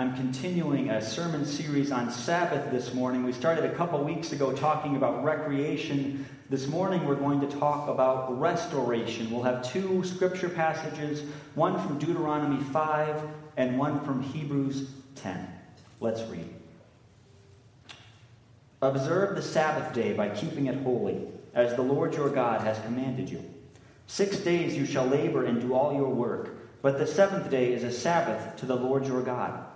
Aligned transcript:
I'm 0.00 0.16
continuing 0.16 0.88
a 0.88 1.02
sermon 1.02 1.44
series 1.44 1.92
on 1.92 2.10
Sabbath 2.10 2.70
this 2.70 2.94
morning. 2.94 3.22
We 3.22 3.34
started 3.34 3.66
a 3.66 3.74
couple 3.74 4.02
weeks 4.02 4.32
ago 4.32 4.50
talking 4.50 4.96
about 4.96 5.22
recreation. 5.22 6.24
This 6.48 6.66
morning 6.68 7.04
we're 7.04 7.16
going 7.16 7.38
to 7.42 7.46
talk 7.46 7.86
about 7.86 8.40
restoration. 8.40 9.30
We'll 9.30 9.42
have 9.42 9.70
two 9.70 10.02
scripture 10.04 10.48
passages, 10.48 11.24
one 11.54 11.78
from 11.86 11.98
Deuteronomy 11.98 12.64
5 12.64 13.28
and 13.58 13.78
one 13.78 14.00
from 14.00 14.22
Hebrews 14.22 14.88
10. 15.16 15.46
Let's 16.00 16.22
read. 16.22 16.48
Observe 18.80 19.36
the 19.36 19.42
Sabbath 19.42 19.92
day 19.92 20.14
by 20.14 20.30
keeping 20.30 20.64
it 20.64 20.76
holy, 20.76 21.28
as 21.52 21.76
the 21.76 21.82
Lord 21.82 22.14
your 22.14 22.30
God 22.30 22.62
has 22.62 22.78
commanded 22.86 23.28
you. 23.28 23.44
Six 24.06 24.38
days 24.38 24.78
you 24.78 24.86
shall 24.86 25.04
labor 25.04 25.44
and 25.44 25.60
do 25.60 25.74
all 25.74 25.92
your 25.92 26.08
work, 26.08 26.80
but 26.80 26.98
the 26.98 27.06
seventh 27.06 27.50
day 27.50 27.74
is 27.74 27.84
a 27.84 27.92
Sabbath 27.92 28.56
to 28.60 28.64
the 28.64 28.76
Lord 28.76 29.06
your 29.06 29.20
God. 29.20 29.66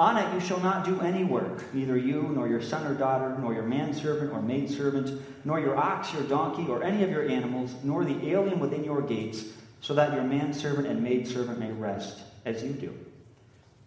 On 0.00 0.16
it 0.16 0.32
you 0.32 0.40
shall 0.40 0.60
not 0.60 0.86
do 0.86 0.98
any 1.02 1.24
work, 1.24 1.74
neither 1.74 1.94
you, 1.94 2.22
nor 2.22 2.48
your 2.48 2.62
son 2.62 2.86
or 2.86 2.94
daughter, 2.94 3.36
nor 3.38 3.52
your 3.52 3.64
manservant 3.64 4.32
or 4.32 4.40
maidservant, 4.40 5.20
nor 5.44 5.60
your 5.60 5.76
ox, 5.76 6.14
your 6.14 6.22
donkey, 6.22 6.66
or 6.70 6.82
any 6.82 7.04
of 7.04 7.10
your 7.10 7.28
animals, 7.28 7.74
nor 7.84 8.06
the 8.06 8.30
alien 8.30 8.60
within 8.60 8.82
your 8.82 9.02
gates, 9.02 9.44
so 9.82 9.92
that 9.92 10.14
your 10.14 10.22
manservant 10.22 10.86
and 10.86 11.02
maidservant 11.02 11.58
may 11.58 11.70
rest, 11.70 12.20
as 12.46 12.64
you 12.64 12.72
do. 12.72 12.98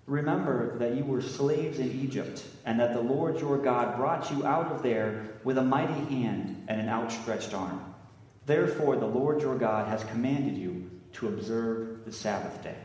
Remember 0.05 0.77
that 0.77 0.93
you 0.93 1.03
were 1.03 1.19
slaves 1.19 1.79
in 1.79 1.99
Egypt, 2.03 2.45
and 2.63 2.79
that 2.79 2.93
the 2.93 3.01
Lord 3.01 3.39
your 3.39 3.57
God 3.57 3.97
brought 3.97 4.29
you 4.29 4.45
out 4.45 4.67
of 4.67 4.83
there 4.83 5.29
with 5.43 5.57
a 5.57 5.63
mighty 5.63 5.93
hand 6.13 6.63
and 6.67 6.79
an 6.79 6.89
outstretched 6.89 7.55
arm. 7.55 7.91
Therefore, 8.45 8.97
the 8.97 9.07
Lord 9.07 9.41
your 9.41 9.57
God 9.57 9.87
has 9.87 10.03
commanded 10.03 10.59
you 10.59 10.91
to 11.13 11.29
observe 11.29 12.05
the 12.05 12.13
Sabbath 12.13 12.61
day. 12.63 12.75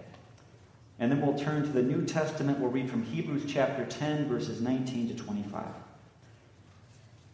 And 0.99 1.13
then 1.13 1.21
we'll 1.21 1.39
turn 1.39 1.63
to 1.63 1.69
the 1.69 1.83
New 1.83 2.05
Testament. 2.05 2.59
We'll 2.59 2.71
read 2.71 2.91
from 2.91 3.05
Hebrews 3.05 3.45
chapter 3.47 3.85
10, 3.85 4.29
verses 4.29 4.61
19 4.61 5.09
to 5.09 5.15
25. 5.15 5.65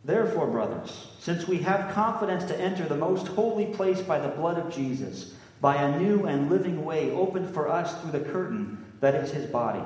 Therefore, 0.05 0.47
brothers, 0.49 1.07
since 1.19 1.49
we 1.49 1.59
have 1.59 1.95
confidence 1.95 2.45
to 2.45 2.61
enter 2.61 2.85
the 2.85 2.97
most 2.97 3.27
holy 3.29 3.67
place 3.67 4.03
by 4.03 4.19
the 4.19 4.29
blood 4.29 4.59
of 4.59 4.75
Jesus, 4.75 5.35
by 5.63 5.77
a 5.77 5.99
new 5.99 6.27
and 6.27 6.51
living 6.51 6.85
way 6.85 7.11
opened 7.11 7.55
for 7.55 7.69
us 7.69 7.99
through 8.01 8.11
the 8.11 8.21
curtain, 8.21 8.85
that 9.01 9.15
is 9.15 9.31
his 9.31 9.47
body. 9.47 9.83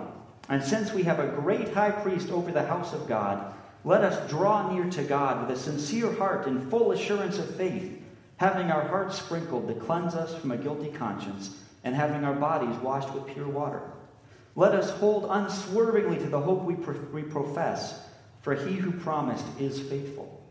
And 0.48 0.62
since 0.62 0.92
we 0.92 1.04
have 1.04 1.20
a 1.20 1.28
great 1.28 1.72
high 1.72 1.92
priest 1.92 2.30
over 2.30 2.50
the 2.50 2.64
house 2.64 2.92
of 2.92 3.06
God, 3.06 3.54
let 3.84 4.02
us 4.02 4.28
draw 4.28 4.72
near 4.72 4.90
to 4.90 5.04
God 5.04 5.46
with 5.46 5.56
a 5.56 5.60
sincere 5.60 6.12
heart 6.14 6.46
and 6.46 6.68
full 6.68 6.90
assurance 6.90 7.38
of 7.38 7.54
faith, 7.54 8.02
having 8.38 8.72
our 8.72 8.88
hearts 8.88 9.18
sprinkled 9.18 9.68
to 9.68 9.74
cleanse 9.74 10.14
us 10.16 10.34
from 10.34 10.50
a 10.50 10.56
guilty 10.56 10.90
conscience, 10.90 11.56
and 11.84 11.94
having 11.94 12.24
our 12.24 12.34
bodies 12.34 12.76
washed 12.76 13.12
with 13.14 13.26
pure 13.26 13.48
water. 13.48 13.82
Let 14.56 14.74
us 14.74 14.90
hold 14.90 15.26
unswervingly 15.30 16.18
to 16.18 16.28
the 16.28 16.40
hope 16.40 16.64
we, 16.64 16.74
pro- 16.74 17.00
we 17.12 17.22
profess, 17.22 18.00
for 18.42 18.54
he 18.54 18.74
who 18.74 18.92
promised 18.92 19.46
is 19.60 19.80
faithful. 19.80 20.42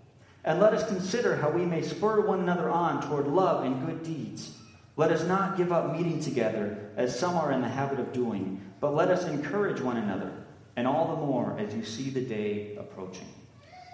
And 0.44 0.59
let 0.59 0.73
us 0.73 0.88
consider 0.88 1.36
how 1.36 1.50
we 1.50 1.66
may 1.66 1.81
spur 1.81 2.22
one 2.22 2.39
another 2.39 2.69
on 2.69 3.08
toward 3.08 3.28
love 3.28 3.66
and 3.66 3.86
good 3.86 4.03
deeds 4.03 4.58
let 4.97 5.11
us 5.11 5.23
not 5.23 5.58
give 5.58 5.72
up 5.72 5.95
meeting 5.95 6.19
together, 6.19 6.89
as 6.97 7.17
some 7.17 7.36
are 7.36 7.52
in 7.52 7.62
the 7.62 7.69
habit 7.69 8.00
of 8.00 8.14
doing, 8.14 8.59
but 8.80 8.95
let 8.95 9.09
us 9.09 9.25
encourage 9.25 9.80
one 9.80 9.97
another, 9.97 10.31
and 10.75 10.88
all 10.88 11.16
the 11.16 11.23
more 11.23 11.56
as 11.59 11.73
you 11.75 11.86
see 11.86 12.09
the 12.09 12.22
day 12.22 12.75
approaching. 12.78 13.28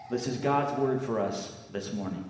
This 0.10 0.28
is 0.28 0.38
God's 0.38 0.80
word 0.80 1.02
for 1.02 1.20
us 1.20 1.68
this 1.72 1.94
morning. 1.94 2.24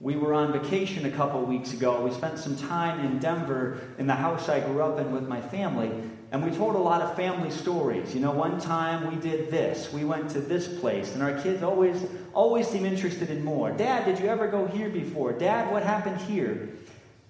We 0.00 0.14
were 0.14 0.32
on 0.32 0.52
vacation 0.52 1.06
a 1.06 1.10
couple 1.10 1.42
weeks 1.42 1.72
ago. 1.72 2.04
We 2.04 2.12
spent 2.12 2.38
some 2.38 2.56
time 2.56 3.04
in 3.04 3.18
Denver 3.18 3.80
in 3.98 4.06
the 4.06 4.14
house 4.14 4.48
I 4.48 4.60
grew 4.60 4.80
up 4.80 5.00
in 5.00 5.10
with 5.10 5.26
my 5.26 5.40
family, 5.40 5.90
and 6.30 6.44
we 6.44 6.56
told 6.56 6.76
a 6.76 6.78
lot 6.78 7.02
of 7.02 7.16
family 7.16 7.50
stories. 7.50 8.14
You 8.14 8.20
know, 8.20 8.30
one 8.30 8.60
time 8.60 9.10
we 9.10 9.20
did 9.20 9.50
this, 9.50 9.92
we 9.92 10.04
went 10.04 10.30
to 10.30 10.40
this 10.40 10.68
place, 10.68 11.14
and 11.14 11.22
our 11.22 11.40
kids 11.40 11.64
always 11.64 12.06
always 12.32 12.68
seem 12.68 12.86
interested 12.86 13.28
in 13.28 13.44
more. 13.44 13.72
Dad, 13.72 14.04
did 14.04 14.20
you 14.20 14.26
ever 14.26 14.46
go 14.46 14.66
here 14.66 14.88
before? 14.88 15.32
Dad, 15.32 15.72
what 15.72 15.82
happened 15.82 16.20
here? 16.20 16.68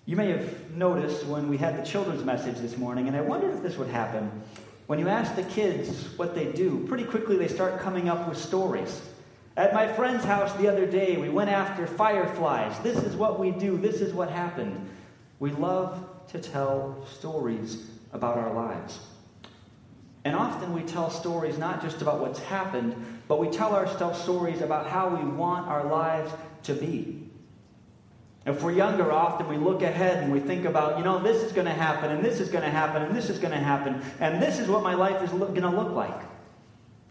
You 0.04 0.16
may 0.16 0.30
have 0.30 0.70
noticed 0.76 1.24
when 1.24 1.48
we 1.48 1.56
had 1.56 1.82
the 1.82 1.86
children's 1.86 2.22
message 2.22 2.58
this 2.58 2.76
morning, 2.76 3.08
and 3.08 3.16
I 3.16 3.22
wondered 3.22 3.54
if 3.54 3.62
this 3.62 3.78
would 3.78 3.88
happen. 3.88 4.30
When 4.88 4.98
you 4.98 5.08
ask 5.08 5.34
the 5.36 5.42
kids 5.44 6.18
what 6.18 6.34
they 6.34 6.52
do, 6.52 6.84
pretty 6.86 7.04
quickly 7.04 7.36
they 7.36 7.48
start 7.48 7.80
coming 7.80 8.10
up 8.10 8.28
with 8.28 8.36
stories. 8.36 9.00
At 9.58 9.74
my 9.74 9.92
friend's 9.92 10.24
house 10.24 10.54
the 10.54 10.69
other 10.69 10.86
day, 10.86 11.16
we 11.16 11.28
went 11.28 11.50
after 11.50 11.84
fireflies. 11.84 12.78
This 12.84 12.96
is 12.98 13.16
what 13.16 13.41
we 13.41 13.50
do, 13.50 13.76
this 13.76 14.00
is 14.00 14.14
what 14.14 14.30
happened. 14.30 14.88
We 15.41 15.50
love 15.50 16.06
to 16.28 16.38
tell 16.38 17.04
stories 17.10 17.84
about 18.12 18.38
our 18.38 18.54
lives. 18.54 19.00
And 20.24 20.36
often 20.36 20.72
we 20.72 20.82
tell 20.82 21.10
stories 21.10 21.58
not 21.58 21.82
just 21.82 22.02
about 22.02 22.20
what's 22.20 22.38
happened, 22.38 22.94
but 23.26 23.41
we 23.41 23.48
tell 23.48 23.74
ourselves 23.74 24.20
stories 24.20 24.60
about 24.60 24.86
how 24.86 25.08
we 25.08 25.28
want 25.28 25.66
our 25.66 25.86
lives 25.88 26.30
to 26.62 26.75
be. 26.75 27.28
If 28.46 28.62
we're 28.62 28.70
younger, 28.70 29.10
often 29.10 29.48
we 29.48 29.56
look 29.56 29.82
ahead 29.82 30.22
and 30.22 30.32
we 30.32 30.38
think 30.38 30.66
about, 30.66 30.98
you 30.98 31.04
know, 31.04 31.19
this 31.19 31.42
is 31.42 31.50
going 31.50 31.66
to 31.66 31.72
happen, 31.72 32.12
and 32.12 32.25
this 32.25 32.38
is 32.38 32.48
going 32.48 32.62
to 32.62 32.70
happen, 32.70 33.02
and 33.02 33.16
this 33.16 33.28
is 33.28 33.40
going 33.40 33.52
to 33.52 33.58
happen, 33.58 34.00
and 34.20 34.40
this 34.40 34.60
is 34.60 34.69
what 34.69 34.84
my 34.84 34.94
life 34.94 35.20
is 35.20 35.30
going 35.30 35.62
to 35.62 35.69
look 35.69 35.90
like. 35.90 36.38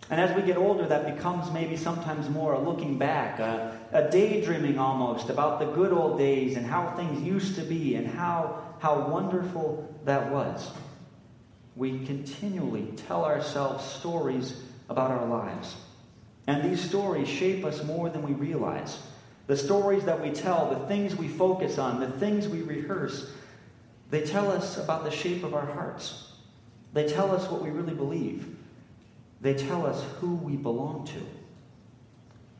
And 0.10 0.22
as 0.22 0.36
we 0.36 0.42
get 0.42 0.58
older, 0.58 0.86
that 0.88 1.16
becomes 1.16 1.52
maybe 1.52 1.76
sometimes 1.76 2.30
more 2.30 2.54
a 2.54 2.60
looking 2.60 2.98
back, 2.98 3.40
a, 3.40 3.78
a, 3.92 4.10
daydreaming 4.10 4.80
almost 4.80 5.30
about 5.30 5.60
the 5.60 5.66
good 5.66 5.92
old 5.92 6.18
days 6.18 6.56
and 6.56 6.66
how 6.66 6.92
things 6.92 7.22
used 7.22 7.56
to 7.56 7.62
be 7.62 7.96
and 7.96 8.08
how, 8.08 8.64
how 8.80 9.08
wonderful 9.10 9.94
that 10.06 10.32
was 10.32 10.72
we 11.78 12.04
continually 12.06 12.92
tell 13.08 13.24
ourselves 13.24 13.86
stories 13.86 14.62
about 14.90 15.12
our 15.12 15.28
lives. 15.28 15.76
And 16.48 16.70
these 16.70 16.82
stories 16.82 17.30
shape 17.30 17.64
us 17.64 17.84
more 17.84 18.10
than 18.10 18.24
we 18.24 18.34
realize. 18.34 19.00
The 19.46 19.56
stories 19.56 20.04
that 20.06 20.22
we 20.22 20.32
tell, 20.32 20.70
the 20.70 20.88
things 20.88 21.16
we 21.16 21.28
focus 21.28 21.78
on, 21.78 22.00
the 22.00 22.10
things 22.10 22.48
we 22.48 22.64
rehearse, 22.64 23.32
they 24.10 24.26
tell 24.26 24.52
us 24.52 24.78
about 24.78 25.04
the 25.04 25.12
shape 25.12 25.44
of 25.44 25.54
our 25.54 25.66
hearts. 25.66 26.32
They 26.94 27.08
tell 27.08 27.32
us 27.32 27.50
what 27.50 27.62
we 27.62 27.70
really 27.70 27.94
believe. 27.94 28.57
They 29.42 29.54
tell 29.54 29.86
us 29.86 30.04
who 30.20 30.36
we 30.36 30.56
belong 30.56 31.06
to. 31.08 31.20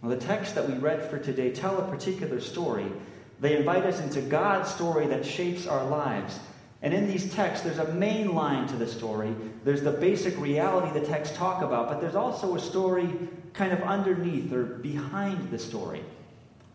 Well, 0.02 0.12
the 0.12 0.24
text 0.24 0.56
that 0.56 0.70
we 0.70 0.76
read 0.76 1.10
for 1.10 1.18
today 1.18 1.52
tell 1.52 1.80
a 1.80 1.88
particular 1.90 2.40
story. 2.40 2.92
They 3.40 3.58
invite 3.58 3.84
us 3.84 4.00
into 4.00 4.22
God's 4.22 4.70
story 4.70 5.08
that 5.08 5.26
shapes 5.26 5.68
our 5.68 5.86
lives. 5.86 6.40
And 6.82 6.94
in 6.94 7.08
these 7.08 7.34
texts, 7.34 7.66
there's 7.66 7.80
a 7.80 7.94
main 7.94 8.36
line 8.36 8.68
to 8.68 8.76
the 8.76 8.88
story. 8.88 9.34
There's 9.64 9.82
the 9.82 9.92
basic 9.92 10.40
reality 10.40 10.98
the 10.98 11.06
texts 11.06 11.36
talk 11.36 11.64
about, 11.64 11.90
but 11.90 12.00
there's 12.00 12.16
also 12.16 12.56
a 12.56 12.60
story 12.60 13.10
kind 13.54 13.74
of 13.74 13.82
underneath 13.82 14.54
or 14.54 14.64
behind 14.64 15.50
the 15.50 15.58
story. 15.58 16.04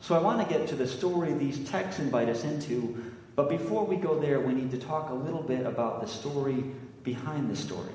So 0.01 0.17
I 0.17 0.19
want 0.19 0.47
to 0.47 0.53
get 0.53 0.67
to 0.69 0.75
the 0.75 0.89
story 0.89 1.33
these 1.33 1.69
texts 1.69 2.01
invite 2.01 2.29
us 2.29 2.43
into, 2.43 3.12
but 3.37 3.49
before 3.49 3.87
we 3.87 3.95
go 3.95 4.19
there, 4.19 4.41
we 4.41 4.53
need 4.53 4.73
to 4.73 4.79
talk 4.79 5.11
a 5.11 5.15
little 5.15 5.43
bit 5.43 5.65
about 5.65 6.01
the 6.01 6.09
story 6.09 6.65
behind 7.05 7.49
the 7.49 7.57
story. 7.57 7.93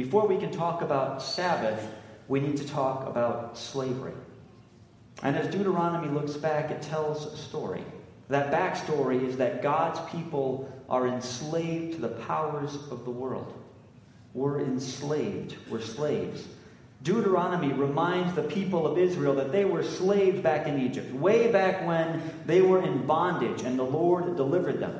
Before 0.00 0.26
we 0.26 0.38
can 0.38 0.50
talk 0.50 0.80
about 0.80 1.22
Sabbath, 1.22 1.86
we 2.26 2.40
need 2.40 2.56
to 2.56 2.66
talk 2.66 3.06
about 3.06 3.58
slavery. 3.58 4.14
And 5.22 5.36
as 5.36 5.52
Deuteronomy 5.54 6.08
looks 6.08 6.38
back, 6.38 6.70
it 6.70 6.80
tells 6.80 7.26
a 7.26 7.36
story. 7.36 7.84
That 8.28 8.50
backstory 8.50 9.22
is 9.22 9.36
that 9.36 9.60
God's 9.60 10.00
people 10.10 10.72
are 10.88 11.06
enslaved 11.06 11.96
to 11.96 12.00
the 12.00 12.08
powers 12.08 12.76
of 12.90 13.04
the 13.04 13.10
world. 13.10 13.52
We're 14.32 14.62
enslaved, 14.62 15.56
we're 15.68 15.82
slaves. 15.82 16.48
Deuteronomy 17.02 17.74
reminds 17.74 18.32
the 18.32 18.44
people 18.44 18.86
of 18.86 18.96
Israel 18.96 19.34
that 19.34 19.52
they 19.52 19.66
were 19.66 19.82
slaves 19.82 20.40
back 20.40 20.66
in 20.66 20.80
Egypt, 20.80 21.12
way 21.12 21.52
back 21.52 21.86
when 21.86 22.22
they 22.46 22.62
were 22.62 22.82
in 22.82 23.04
bondage 23.06 23.60
and 23.64 23.78
the 23.78 23.82
Lord 23.82 24.34
delivered 24.34 24.80
them. 24.80 24.98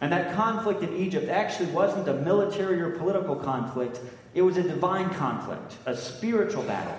And 0.00 0.12
that 0.12 0.34
conflict 0.34 0.82
in 0.82 0.96
Egypt 0.96 1.28
actually 1.28 1.70
wasn't 1.70 2.08
a 2.08 2.14
military 2.14 2.80
or 2.80 2.90
political 2.90 3.36
conflict, 3.36 4.00
it 4.34 4.42
was 4.42 4.56
a 4.56 4.62
divine 4.62 5.10
conflict, 5.10 5.76
a 5.86 5.96
spiritual 5.96 6.62
battle. 6.62 6.96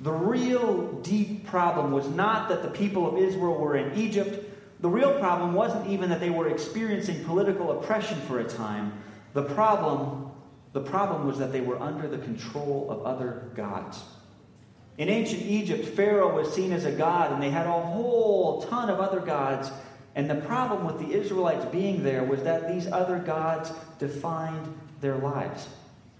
The 0.00 0.12
real 0.12 0.92
deep 1.02 1.46
problem 1.46 1.92
was 1.92 2.08
not 2.08 2.48
that 2.48 2.62
the 2.62 2.70
people 2.70 3.06
of 3.08 3.18
Israel 3.18 3.54
were 3.54 3.76
in 3.76 3.98
Egypt 3.98 4.46
the 4.80 4.88
real 4.88 5.18
problem 5.18 5.54
wasn't 5.54 5.88
even 5.88 6.10
that 6.10 6.20
they 6.20 6.30
were 6.30 6.48
experiencing 6.48 7.24
political 7.24 7.78
oppression 7.78 8.20
for 8.22 8.40
a 8.40 8.44
time. 8.44 8.92
The 9.32 9.42
problem, 9.42 10.30
the 10.72 10.80
problem 10.80 11.26
was 11.26 11.38
that 11.38 11.52
they 11.52 11.62
were 11.62 11.80
under 11.80 12.06
the 12.06 12.18
control 12.18 12.86
of 12.90 13.02
other 13.02 13.50
gods. 13.54 14.02
In 14.98 15.08
ancient 15.08 15.42
Egypt, 15.42 15.86
Pharaoh 15.88 16.34
was 16.34 16.52
seen 16.52 16.72
as 16.72 16.84
a 16.84 16.92
god, 16.92 17.32
and 17.32 17.42
they 17.42 17.50
had 17.50 17.66
a 17.66 17.72
whole 17.72 18.62
ton 18.62 18.88
of 18.88 19.00
other 19.00 19.20
gods. 19.20 19.70
And 20.16 20.30
the 20.30 20.34
problem 20.34 20.86
with 20.86 20.98
the 20.98 21.14
Israelites 21.14 21.66
being 21.66 22.02
there 22.02 22.24
was 22.24 22.42
that 22.42 22.72
these 22.72 22.90
other 22.90 23.18
gods 23.18 23.70
defined 23.98 24.74
their 25.02 25.18
lives. 25.18 25.68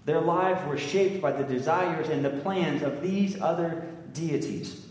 Their 0.05 0.21
lives 0.21 0.65
were 0.67 0.77
shaped 0.77 1.19
by 1.19 1.31
the 1.31 1.43
desires 1.43 2.07
and 2.07 2.23
the 2.23 2.29
plans 2.29 2.83
of 2.83 3.01
these 3.01 3.41
other 3.41 3.87
deities. 4.13 4.85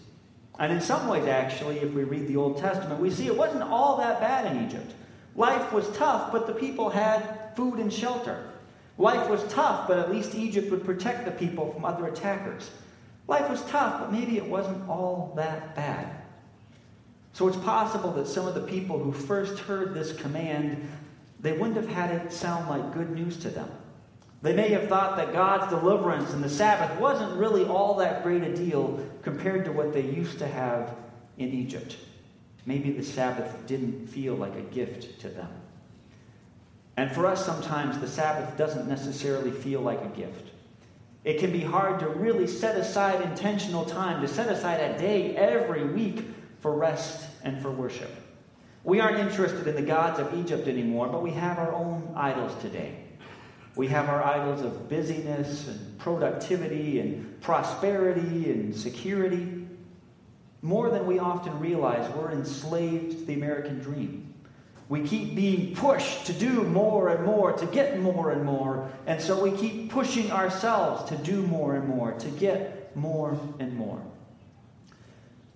And 0.59 0.73
in 0.73 0.81
some 0.81 1.07
ways, 1.07 1.27
actually, 1.29 1.79
if 1.79 1.93
we 1.93 2.03
read 2.03 2.27
the 2.27 2.37
Old 2.37 2.59
Testament, 2.59 3.01
we 3.01 3.11
see 3.11 3.27
it 3.27 3.37
wasn't 3.37 3.63
all 3.63 3.97
that 3.99 4.21
bad 4.21 4.55
in 4.55 4.67
Egypt. 4.67 4.93
Life 5.37 5.73
was 5.73 5.89
tough, 5.97 6.33
but 6.33 6.49
the 6.49 6.55
people 6.55 6.91
had 6.91 7.55
food 7.55 7.79
and 7.79 7.93
shelter. 7.93 8.51
Life 8.99 9.31
was 9.31 9.45
tough, 9.53 9.87
but 9.87 9.99
at 9.99 10.11
least 10.11 10.35
Egypt 10.35 10.71
would 10.71 10.85
protect 10.85 11.27
the 11.27 11.31
people 11.31 11.73
from 11.73 11.85
other 11.85 12.07
attackers. 12.07 12.71
Life 13.29 13.49
was 13.49 13.63
tough, 13.67 14.01
but 14.01 14.13
maybe 14.13 14.37
it 14.37 14.47
wasn't 14.47 14.89
all 14.89 15.33
that 15.37 15.77
bad. 15.77 16.16
So 17.37 17.47
it's 17.49 17.57
possible 17.59 18.13
that 18.13 18.27
some 18.27 18.49
of 18.49 18.55
the 18.55 18.63
people 18.63 18.99
who 18.99 19.13
first 19.13 19.59
heard 19.59 19.93
this 19.93 20.11
command, 20.11 20.89
they 21.39 21.53
wouldn't 21.53 21.77
have 21.77 21.87
had 21.87 22.11
it 22.11 22.33
sound 22.33 22.67
like 22.67 22.95
good 22.95 23.11
news 23.11 23.37
to 23.41 23.51
them. 23.51 23.69
They 24.41 24.55
may 24.55 24.71
have 24.71 24.89
thought 24.89 25.19
that 25.19 25.35
God's 25.35 25.69
deliverance 25.69 26.33
and 26.33 26.43
the 26.43 26.49
Sabbath 26.49 26.99
wasn't 26.99 27.39
really 27.39 27.67
all 27.67 27.93
that 27.97 28.23
great 28.23 28.43
a 28.43 28.57
deal 28.57 29.07
compared 29.21 29.67
to 29.67 29.73
what 29.73 29.93
they 29.93 30.01
used 30.01 30.39
to 30.39 30.47
have 30.47 30.97
in 31.37 31.51
Egypt. 31.51 31.99
Maybe 32.65 32.91
the 32.91 33.05
Sabbath 33.05 33.67
didn't 33.67 34.07
feel 34.07 34.35
like 34.35 34.57
a 34.57 34.63
gift 34.63 35.21
to 35.21 35.29
them. 35.29 35.51
And 36.97 37.13
for 37.13 37.27
us, 37.27 37.45
sometimes 37.45 37.99
the 37.99 38.09
Sabbath 38.09 38.57
doesn't 38.57 38.89
necessarily 38.89 39.51
feel 39.51 39.83
like 39.83 40.01
a 40.01 40.17
gift. 40.17 40.53
It 41.23 41.39
can 41.39 41.53
be 41.53 41.61
hard 41.61 42.01
to 42.01 42.09
really 42.09 42.47
set 42.47 42.77
aside 42.77 43.21
intentional 43.21 43.85
time, 43.85 44.23
to 44.23 44.29
set 44.29 44.49
aside 44.49 44.81
a 44.81 44.99
day 44.99 45.37
every 45.37 45.85
week 45.85 46.25
for 46.61 46.75
rest 46.75 47.29
and 47.43 47.61
for 47.61 47.71
worship. 47.71 48.11
We 48.85 49.01
aren't 49.01 49.19
interested 49.19 49.67
in 49.67 49.75
the 49.75 49.83
gods 49.83 50.21
of 50.21 50.33
Egypt 50.35 50.69
anymore, 50.69 51.09
but 51.09 51.23
we 51.23 51.33
have 51.33 51.59
our 51.59 51.73
own 51.73 52.13
idols 52.15 52.53
today. 52.63 52.95
We 53.75 53.89
have 53.89 54.09
our 54.09 54.25
idols 54.25 54.63
of 54.63 54.89
busyness 54.89 55.69
and 55.69 55.99
productivity 55.99 57.01
and 57.01 57.41
prosperity 57.41 58.51
and 58.51 58.75
security. 58.75 59.67
More 60.63 60.89
than 60.89 61.07
we 61.07 61.19
often 61.19 61.59
realize, 61.61 62.09
we're 62.15 62.31
enslaved 62.31 63.19
to 63.19 63.25
the 63.25 63.35
American 63.35 63.81
dream. 63.81 64.35
We 64.89 65.03
keep 65.03 65.35
being 65.35 65.75
pushed 65.75 66.27
to 66.27 66.33
do 66.33 66.63
more 66.63 67.09
and 67.09 67.27
more, 67.27 67.53
to 67.53 67.67
get 67.67 68.01
more 68.01 68.31
and 68.31 68.45
more. 68.45 68.89
And 69.07 69.21
so 69.21 69.43
we 69.43 69.51
keep 69.51 69.91
pushing 69.91 70.31
ourselves 70.31 71.11
to 71.11 71.17
do 71.17 71.43
more 71.43 71.75
and 71.75 71.89
more, 71.89 72.13
to 72.13 72.29
get 72.29 72.97
more 72.97 73.37
and 73.59 73.77
more. 73.77 74.01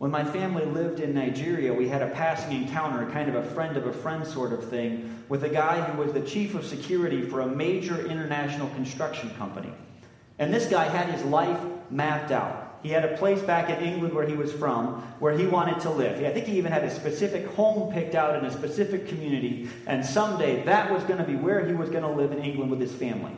When 0.00 0.10
my 0.10 0.24
family 0.24 0.64
lived 0.64 1.00
in 1.00 1.12
Nigeria, 1.12 1.74
we 1.74 1.86
had 1.86 2.00
a 2.00 2.08
passing 2.08 2.56
encounter, 2.56 3.04
kind 3.10 3.28
of 3.28 3.34
a 3.34 3.42
friend 3.50 3.76
of 3.76 3.86
a 3.86 3.92
friend 3.92 4.26
sort 4.26 4.50
of 4.54 4.66
thing, 4.70 5.22
with 5.28 5.44
a 5.44 5.48
guy 5.50 5.78
who 5.82 6.00
was 6.02 6.14
the 6.14 6.22
chief 6.22 6.54
of 6.54 6.64
security 6.64 7.20
for 7.20 7.42
a 7.42 7.46
major 7.46 8.06
international 8.06 8.70
construction 8.70 9.28
company. 9.34 9.70
And 10.38 10.54
this 10.54 10.68
guy 10.68 10.84
had 10.84 11.10
his 11.10 11.22
life 11.24 11.60
mapped 11.90 12.30
out. 12.30 12.78
He 12.82 12.88
had 12.88 13.04
a 13.04 13.18
place 13.18 13.42
back 13.42 13.68
in 13.68 13.84
England 13.84 14.14
where 14.14 14.26
he 14.26 14.32
was 14.32 14.50
from, 14.50 15.02
where 15.18 15.36
he 15.36 15.46
wanted 15.46 15.80
to 15.80 15.90
live. 15.90 16.24
I 16.24 16.32
think 16.32 16.46
he 16.46 16.56
even 16.56 16.72
had 16.72 16.84
a 16.84 16.90
specific 16.90 17.46
home 17.48 17.92
picked 17.92 18.14
out 18.14 18.34
in 18.36 18.46
a 18.46 18.50
specific 18.50 19.06
community, 19.06 19.68
and 19.86 20.02
someday 20.02 20.64
that 20.64 20.90
was 20.90 21.02
going 21.02 21.18
to 21.18 21.26
be 21.26 21.36
where 21.36 21.66
he 21.66 21.74
was 21.74 21.90
going 21.90 22.04
to 22.04 22.10
live 22.10 22.32
in 22.32 22.38
England 22.38 22.70
with 22.70 22.80
his 22.80 22.94
family. 22.94 23.36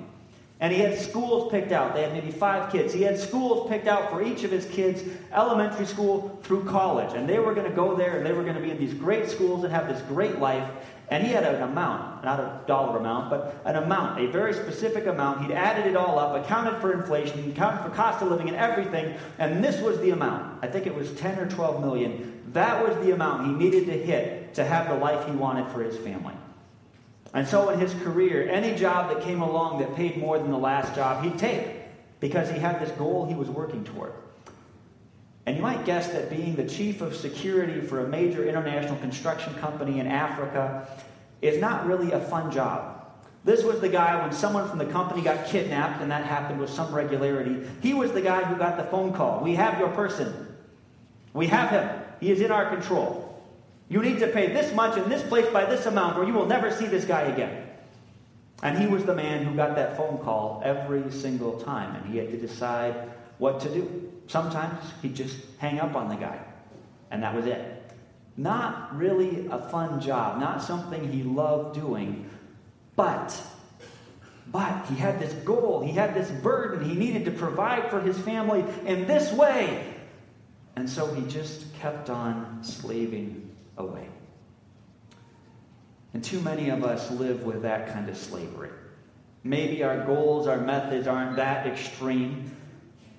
And 0.62 0.72
he 0.72 0.78
had 0.78 0.96
schools 0.96 1.50
picked 1.50 1.72
out. 1.72 1.92
They 1.92 2.02
had 2.02 2.12
maybe 2.12 2.30
five 2.30 2.70
kids. 2.70 2.94
He 2.94 3.02
had 3.02 3.18
schools 3.18 3.68
picked 3.68 3.88
out 3.88 4.10
for 4.10 4.22
each 4.22 4.44
of 4.44 4.52
his 4.52 4.64
kids, 4.66 5.02
elementary 5.32 5.86
school 5.86 6.38
through 6.44 6.62
college. 6.66 7.14
And 7.14 7.28
they 7.28 7.40
were 7.40 7.52
going 7.52 7.68
to 7.68 7.74
go 7.74 7.96
there 7.96 8.16
and 8.16 8.24
they 8.24 8.32
were 8.32 8.44
going 8.44 8.54
to 8.54 8.60
be 8.60 8.70
in 8.70 8.78
these 8.78 8.94
great 8.94 9.28
schools 9.28 9.64
and 9.64 9.72
have 9.72 9.88
this 9.88 10.00
great 10.02 10.38
life. 10.38 10.70
And 11.10 11.26
he 11.26 11.32
had 11.32 11.42
an 11.42 11.62
amount, 11.62 12.22
not 12.22 12.38
a 12.38 12.60
dollar 12.68 12.98
amount, 12.98 13.28
but 13.28 13.60
an 13.64 13.74
amount, 13.74 14.20
a 14.20 14.28
very 14.28 14.54
specific 14.54 15.06
amount. 15.06 15.42
He'd 15.42 15.52
added 15.52 15.84
it 15.84 15.96
all 15.96 16.16
up, 16.16 16.42
accounted 16.42 16.80
for 16.80 16.92
inflation, 16.92 17.50
accounted 17.50 17.82
for 17.82 17.90
cost 17.90 18.22
of 18.22 18.30
living 18.30 18.48
and 18.48 18.56
everything, 18.56 19.16
and 19.40 19.62
this 19.64 19.80
was 19.82 19.98
the 19.98 20.10
amount. 20.10 20.64
I 20.64 20.68
think 20.68 20.86
it 20.86 20.94
was 20.94 21.12
10 21.14 21.40
or 21.40 21.50
12 21.50 21.80
million. 21.80 22.40
That 22.52 22.86
was 22.86 22.96
the 23.04 23.12
amount 23.12 23.46
he 23.46 23.52
needed 23.52 23.86
to 23.86 23.92
hit 23.92 24.54
to 24.54 24.64
have 24.64 24.88
the 24.88 24.94
life 24.94 25.26
he 25.26 25.32
wanted 25.32 25.70
for 25.72 25.82
his 25.82 25.98
family. 25.98 26.34
And 27.34 27.48
so 27.48 27.70
in 27.70 27.80
his 27.80 27.94
career, 27.94 28.48
any 28.48 28.76
job 28.76 29.08
that 29.12 29.24
came 29.24 29.40
along 29.40 29.80
that 29.80 29.94
paid 29.94 30.18
more 30.18 30.38
than 30.38 30.50
the 30.50 30.58
last 30.58 30.94
job, 30.94 31.24
he'd 31.24 31.38
take 31.38 31.76
because 32.20 32.50
he 32.50 32.58
had 32.58 32.80
this 32.80 32.90
goal 32.92 33.26
he 33.26 33.34
was 33.34 33.48
working 33.48 33.84
toward. 33.84 34.12
And 35.46 35.56
you 35.56 35.62
might 35.62 35.84
guess 35.84 36.08
that 36.08 36.30
being 36.30 36.54
the 36.54 36.66
chief 36.68 37.00
of 37.00 37.16
security 37.16 37.80
for 37.80 38.00
a 38.00 38.08
major 38.08 38.46
international 38.46 38.96
construction 38.98 39.54
company 39.54 39.98
in 39.98 40.06
Africa 40.06 40.86
is 41.40 41.60
not 41.60 41.86
really 41.86 42.12
a 42.12 42.20
fun 42.20 42.52
job. 42.52 43.02
This 43.44 43.64
was 43.64 43.80
the 43.80 43.88
guy 43.88 44.22
when 44.22 44.32
someone 44.32 44.68
from 44.68 44.78
the 44.78 44.86
company 44.86 45.20
got 45.20 45.46
kidnapped, 45.46 46.00
and 46.00 46.10
that 46.12 46.24
happened 46.24 46.60
with 46.60 46.70
some 46.70 46.94
regularity. 46.94 47.66
He 47.80 47.92
was 47.92 48.12
the 48.12 48.20
guy 48.20 48.44
who 48.44 48.54
got 48.56 48.76
the 48.76 48.84
phone 48.84 49.12
call. 49.12 49.42
We 49.42 49.56
have 49.56 49.80
your 49.80 49.88
person. 49.88 50.54
We 51.34 51.48
have 51.48 51.70
him. 51.70 51.90
He 52.20 52.30
is 52.30 52.40
in 52.40 52.52
our 52.52 52.70
control. 52.70 53.31
You 53.92 54.00
need 54.00 54.20
to 54.20 54.26
pay 54.28 54.54
this 54.54 54.74
much 54.74 54.96
in 54.96 55.10
this 55.10 55.22
place 55.22 55.46
by 55.50 55.66
this 55.66 55.84
amount, 55.84 56.16
or 56.16 56.24
you 56.24 56.32
will 56.32 56.46
never 56.46 56.70
see 56.70 56.86
this 56.86 57.04
guy 57.04 57.24
again. 57.24 57.68
And 58.62 58.78
he 58.78 58.86
was 58.86 59.04
the 59.04 59.14
man 59.14 59.44
who 59.44 59.54
got 59.54 59.76
that 59.76 59.98
phone 59.98 60.16
call 60.16 60.62
every 60.64 61.10
single 61.12 61.60
time, 61.60 61.94
and 61.96 62.10
he 62.10 62.16
had 62.16 62.30
to 62.30 62.38
decide 62.38 62.94
what 63.36 63.60
to 63.60 63.68
do. 63.68 64.10
Sometimes 64.28 64.82
he'd 65.02 65.14
just 65.14 65.36
hang 65.58 65.78
up 65.78 65.94
on 65.94 66.08
the 66.08 66.14
guy, 66.14 66.38
and 67.10 67.22
that 67.22 67.34
was 67.34 67.44
it. 67.44 67.92
Not 68.38 68.96
really 68.96 69.46
a 69.48 69.58
fun 69.58 70.00
job, 70.00 70.40
not 70.40 70.62
something 70.62 71.12
he 71.12 71.22
loved 71.22 71.74
doing, 71.74 72.30
but 72.96 73.38
but 74.46 74.86
he 74.86 74.94
had 74.94 75.20
this 75.20 75.34
goal, 75.44 75.82
he 75.84 75.92
had 75.92 76.14
this 76.14 76.30
burden, 76.30 76.88
he 76.88 76.94
needed 76.94 77.26
to 77.26 77.30
provide 77.30 77.90
for 77.90 78.00
his 78.00 78.18
family 78.18 78.64
in 78.86 79.06
this 79.06 79.32
way. 79.32 79.94
And 80.76 80.88
so 80.88 81.12
he 81.14 81.26
just 81.26 81.74
kept 81.74 82.08
on 82.08 82.64
slaving 82.64 83.51
away. 83.76 84.08
And 86.14 86.22
too 86.22 86.40
many 86.40 86.68
of 86.68 86.84
us 86.84 87.10
live 87.10 87.44
with 87.44 87.62
that 87.62 87.92
kind 87.92 88.08
of 88.08 88.16
slavery. 88.16 88.70
Maybe 89.44 89.82
our 89.82 90.04
goals, 90.04 90.46
our 90.46 90.58
methods 90.58 91.06
aren't 91.06 91.36
that 91.36 91.66
extreme, 91.66 92.54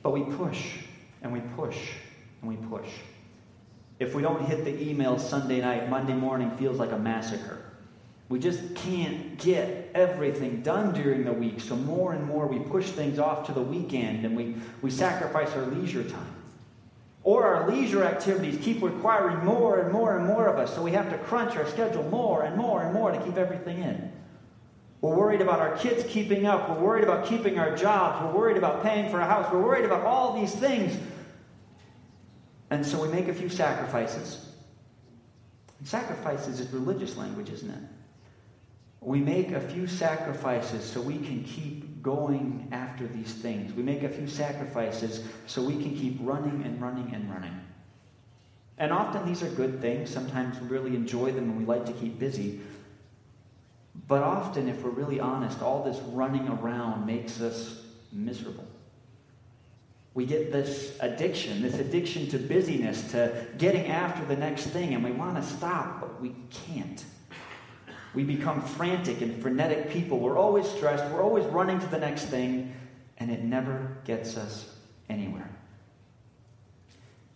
but 0.01 0.11
we 0.11 0.21
push 0.35 0.77
and 1.21 1.33
we 1.33 1.41
push 1.55 1.77
and 2.41 2.49
we 2.49 2.57
push. 2.67 2.89
If 3.99 4.13
we 4.13 4.21
don't 4.21 4.45
hit 4.45 4.63
the 4.63 4.89
email 4.89 5.17
Sunday 5.17 5.61
night, 5.61 5.89
Monday 5.89 6.13
morning 6.13 6.51
feels 6.57 6.77
like 6.77 6.91
a 6.91 6.99
massacre. 6.99 7.59
We 8.29 8.39
just 8.39 8.75
can't 8.75 9.37
get 9.37 9.91
everything 9.93 10.61
done 10.61 10.93
during 10.93 11.23
the 11.25 11.33
week, 11.33 11.61
so 11.61 11.75
more 11.75 12.13
and 12.13 12.25
more 12.25 12.47
we 12.47 12.59
push 12.59 12.89
things 12.89 13.19
off 13.19 13.45
to 13.47 13.53
the 13.53 13.61
weekend 13.61 14.25
and 14.25 14.35
we, 14.35 14.55
we 14.81 14.89
sacrifice 14.89 15.49
our 15.51 15.65
leisure 15.65 16.03
time. 16.03 16.32
Or 17.23 17.45
our 17.45 17.69
leisure 17.69 18.03
activities 18.03 18.63
keep 18.63 18.81
requiring 18.81 19.45
more 19.45 19.79
and 19.79 19.91
more 19.93 20.17
and 20.17 20.25
more 20.27 20.47
of 20.47 20.57
us, 20.57 20.75
so 20.75 20.81
we 20.81 20.91
have 20.91 21.09
to 21.09 21.17
crunch 21.17 21.55
our 21.55 21.67
schedule 21.69 22.03
more 22.03 22.43
and 22.43 22.57
more 22.57 22.83
and 22.83 22.93
more 22.93 23.11
to 23.11 23.21
keep 23.23 23.37
everything 23.37 23.79
in. 23.79 24.11
We're 24.99 25.15
worried 25.15 25.41
about 25.41 25.59
our 25.59 25.77
kids 25.77 26.05
keeping 26.07 26.45
up. 26.45 26.69
We're 26.69 26.79
worried 26.79 27.03
about 27.03 27.25
keeping 27.25 27.59
our 27.59 27.75
jobs. 27.75 28.23
We're 28.23 28.39
worried 28.39 28.57
about 28.57 28.83
paying 28.83 29.09
for 29.09 29.19
a 29.19 29.25
house. 29.25 29.51
We're 29.51 29.61
worried 29.61 29.85
about 29.85 30.05
all 30.05 30.39
these 30.39 30.53
things. 30.53 30.97
And 32.69 32.85
so 32.85 33.01
we 33.01 33.09
make 33.09 33.27
a 33.27 33.33
few 33.33 33.49
sacrifices. 33.49 34.49
And 35.79 35.87
sacrifices 35.87 36.61
is 36.61 36.71
religious 36.71 37.17
language, 37.17 37.49
isn't 37.49 37.69
it? 37.69 37.83
We 39.01 39.19
make 39.19 39.51
a 39.51 39.59
few 39.59 39.87
sacrifices 39.87 40.85
so 40.85 41.01
we 41.01 41.17
can 41.17 41.43
keep 41.43 41.83
going 42.03 42.67
after 42.71 43.07
these 43.07 43.33
things. 43.33 43.73
We 43.73 43.81
make 43.81 44.03
a 44.03 44.09
few 44.09 44.27
sacrifices 44.27 45.23
so 45.47 45.63
we 45.63 45.81
can 45.81 45.95
keep 45.95 46.17
running 46.21 46.63
and 46.63 46.79
running 46.79 47.11
and 47.15 47.29
running. 47.31 47.59
And 48.77 48.91
often 48.91 49.25
these 49.25 49.41
are 49.41 49.49
good 49.49 49.81
things. 49.81 50.09
Sometimes 50.09 50.59
we 50.59 50.67
really 50.67 50.95
enjoy 50.95 51.31
them 51.31 51.45
and 51.45 51.57
we 51.57 51.65
like 51.65 51.85
to 51.85 51.93
keep 51.93 52.19
busy. 52.19 52.61
But 54.07 54.23
often, 54.23 54.67
if 54.67 54.81
we're 54.81 54.89
really 54.89 55.19
honest, 55.19 55.61
all 55.61 55.83
this 55.83 55.99
running 55.99 56.47
around 56.47 57.05
makes 57.05 57.39
us 57.39 57.81
miserable. 58.11 58.67
We 60.13 60.25
get 60.25 60.51
this 60.51 60.97
addiction, 60.99 61.61
this 61.61 61.79
addiction 61.79 62.27
to 62.29 62.37
busyness, 62.37 63.11
to 63.11 63.47
getting 63.57 63.87
after 63.87 64.25
the 64.25 64.35
next 64.35 64.67
thing, 64.67 64.93
and 64.93 65.03
we 65.03 65.11
want 65.11 65.37
to 65.37 65.43
stop, 65.43 66.01
but 66.01 66.21
we 66.21 66.35
can't. 66.49 67.03
We 68.13 68.23
become 68.23 68.61
frantic 68.61 69.21
and 69.21 69.41
frenetic 69.41 69.89
people. 69.89 70.19
We're 70.19 70.37
always 70.37 70.67
stressed. 70.69 71.05
We're 71.11 71.23
always 71.23 71.45
running 71.45 71.79
to 71.79 71.87
the 71.87 71.99
next 71.99 72.25
thing, 72.25 72.73
and 73.17 73.31
it 73.31 73.43
never 73.43 73.97
gets 74.05 74.37
us 74.37 74.75
anywhere. 75.09 75.49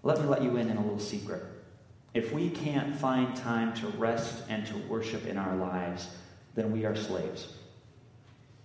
Let 0.03 0.19
me 0.19 0.25
let 0.25 0.43
you 0.43 0.57
in 0.57 0.69
in 0.69 0.77
a 0.77 0.81
little 0.81 0.99
secret. 0.99 1.43
If 2.13 2.31
we 2.31 2.49
can't 2.49 2.95
find 2.95 3.35
time 3.35 3.73
to 3.75 3.87
rest 3.87 4.43
and 4.49 4.65
to 4.67 4.77
worship 4.87 5.25
in 5.25 5.37
our 5.37 5.55
lives, 5.55 6.09
then 6.55 6.71
we 6.71 6.85
are 6.85 6.95
slaves. 6.95 7.53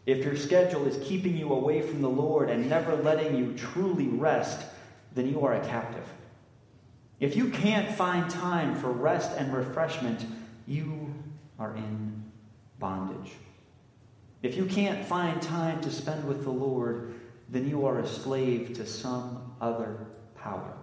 If 0.07 0.25
your 0.25 0.37
schedule 0.37 0.87
is 0.87 0.99
keeping 1.07 1.37
you 1.37 1.52
away 1.52 1.81
from 1.81 2.02
the 2.02 2.09
Lord 2.09 2.50
and 2.50 2.69
never 2.69 2.97
letting 2.97 3.37
you 3.37 3.54
truly 3.57 4.09
rest, 4.09 4.64
then 5.14 5.28
you 5.28 5.45
are 5.45 5.54
a 5.54 5.66
captive. 5.66 6.07
If 7.21 7.37
you 7.37 7.50
can't 7.50 7.95
find 7.95 8.28
time 8.28 8.75
for 8.75 8.90
rest 8.90 9.31
and 9.37 9.54
refreshment, 9.54 10.26
you 10.66 11.01
are 11.62 11.76
in 11.76 12.25
bondage. 12.81 13.33
If 14.42 14.57
you 14.57 14.66
can't 14.66 15.04
find 15.04 15.40
time 15.40 15.81
to 15.83 15.90
spend 15.92 16.26
with 16.26 16.42
the 16.42 16.50
Lord, 16.50 17.14
then 17.49 17.69
you 17.69 17.87
are 17.87 18.00
a 18.00 18.07
slave 18.07 18.75
to 18.75 18.85
some 18.85 19.54
other 19.61 19.97
power. 20.35 20.75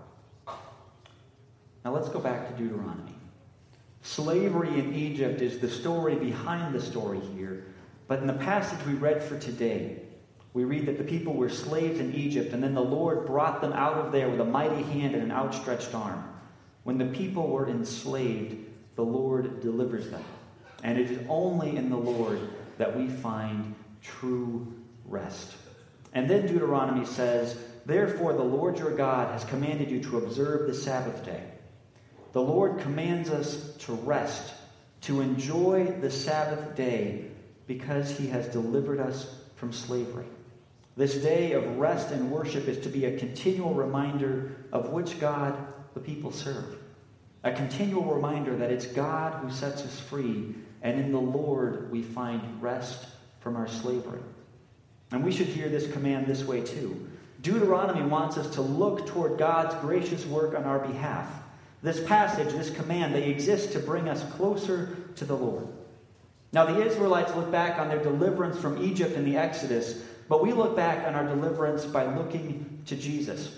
Now 1.83 1.93
let's 1.93 2.07
go 2.07 2.19
back 2.19 2.48
to 2.48 2.53
Deuteronomy. 2.63 3.15
Slavery 4.03 4.79
in 4.79 4.93
Egypt 4.93 5.41
is 5.41 5.59
the 5.59 5.69
story 5.69 6.15
behind 6.15 6.74
the 6.74 6.81
story 6.81 7.19
here, 7.19 7.65
But 8.07 8.19
in 8.19 8.27
the 8.27 8.33
passage 8.33 8.83
we 8.88 8.93
read 8.93 9.21
for 9.21 9.38
today, 9.38 10.01
we 10.53 10.63
read 10.63 10.88
that 10.88 10.98
the 10.98 11.03
people 11.03 11.33
were 11.33 11.50
slaves 11.50 12.00
in 12.00 12.15
Egypt, 12.15 12.53
and 12.53 12.63
then 12.63 12.74
the 12.74 12.81
Lord 12.81 13.27
brought 13.27 13.62
them 13.62 13.71
out 13.74 13.98
of 13.98 14.12
there 14.12 14.29
with 14.29 14.39
a 14.39 14.45
mighty 14.45 14.81
hand 14.81 15.13
and 15.13 15.24
an 15.24 15.31
outstretched 15.31 15.93
arm. 15.93 16.24
When 16.83 16.98
the 16.98 17.05
people 17.05 17.48
were 17.50 17.69
enslaved, 17.69 18.55
the 18.95 19.03
Lord 19.03 19.62
delivers 19.62 20.09
them. 20.09 20.24
And 20.83 20.98
it 20.98 21.12
is 21.12 21.19
only 21.27 21.75
in 21.75 21.89
the 21.89 21.98
Lord 21.98 22.39
that 22.77 22.95
we 22.95 23.07
find 23.07 23.75
true 24.01 24.74
rest. 25.05 25.55
And 26.13 26.29
then 26.29 26.48
Deuteronomy 26.48 27.05
says, 27.05 27.57
Therefore, 27.86 28.33
the 28.33 28.43
Lord 28.43 28.77
your 28.77 28.95
God 28.95 29.31
has 29.31 29.43
commanded 29.43 29.89
you 29.89 30.01
to 30.03 30.17
observe 30.19 30.67
the 30.67 30.74
Sabbath 30.74 31.25
day. 31.25 31.43
The 32.31 32.41
Lord 32.41 32.79
commands 32.79 33.29
us 33.29 33.75
to 33.79 33.93
rest, 33.93 34.53
to 35.01 35.21
enjoy 35.21 35.86
the 36.00 36.12
Sabbath 36.12 36.75
day, 36.75 37.25
because 37.67 38.17
he 38.17 38.27
has 38.27 38.48
delivered 38.48 39.00
us 39.00 39.36
from 39.55 39.74
slavery. 39.74 40.25
This 40.95 41.15
day 41.15 41.53
of 41.53 41.77
rest 41.77 42.12
and 42.12 42.31
worship 42.31 42.67
is 42.67 42.79
to 42.79 42.89
be 42.89 43.05
a 43.05 43.17
continual 43.17 43.74
reminder 43.74 44.55
of 44.71 44.89
which 44.89 45.19
God 45.19 45.55
the 45.93 46.00
people 46.00 46.31
serve. 46.31 46.77
A 47.43 47.51
continual 47.51 48.03
reminder 48.13 48.55
that 48.57 48.71
it's 48.71 48.86
God 48.86 49.33
who 49.41 49.50
sets 49.50 49.81
us 49.81 50.00
free, 50.00 50.55
and 50.81 51.00
in 51.00 51.12
the 51.12 51.19
Lord 51.19 51.91
we 51.91 52.01
find 52.01 52.62
rest 52.62 53.07
from 53.39 53.55
our 53.55 53.67
slavery. 53.67 54.21
And 55.12 55.24
we 55.24 55.31
should 55.31 55.48
hear 55.48 55.69
this 55.69 55.91
command 55.91 56.27
this 56.27 56.43
way 56.43 56.62
too. 56.62 57.07
Deuteronomy 57.41 58.03
wants 58.03 58.38
us 58.38 58.53
to 58.55 58.62
look 58.62 59.07
toward 59.07 59.38
God's 59.38 59.74
gracious 59.75 60.25
work 60.25 60.55
on 60.55 60.65
our 60.65 60.79
behalf. 60.79 61.27
This 61.81 62.03
passage, 62.05 62.53
this 62.53 62.69
command, 62.69 63.15
they 63.15 63.29
exist 63.29 63.71
to 63.71 63.79
bring 63.79 64.09
us 64.09 64.24
closer 64.33 64.98
to 65.15 65.25
the 65.25 65.36
Lord. 65.36 65.67
Now, 66.51 66.65
the 66.65 66.86
Israelites 66.86 67.33
look 67.36 67.51
back 67.51 67.79
on 67.79 67.88
their 67.88 68.01
deliverance 68.01 68.59
from 68.59 68.83
Egypt 68.83 69.13
in 69.13 69.24
the 69.24 69.38
Exodus, 69.38 70.01
but 70.27 70.43
we 70.43 70.51
look 70.51 70.75
back 70.75 71.07
on 71.07 71.15
our 71.15 71.24
deliverance 71.24 71.86
by 71.86 72.05
looking 72.05 72.81
to 72.88 72.95
Jesus. 72.95 73.55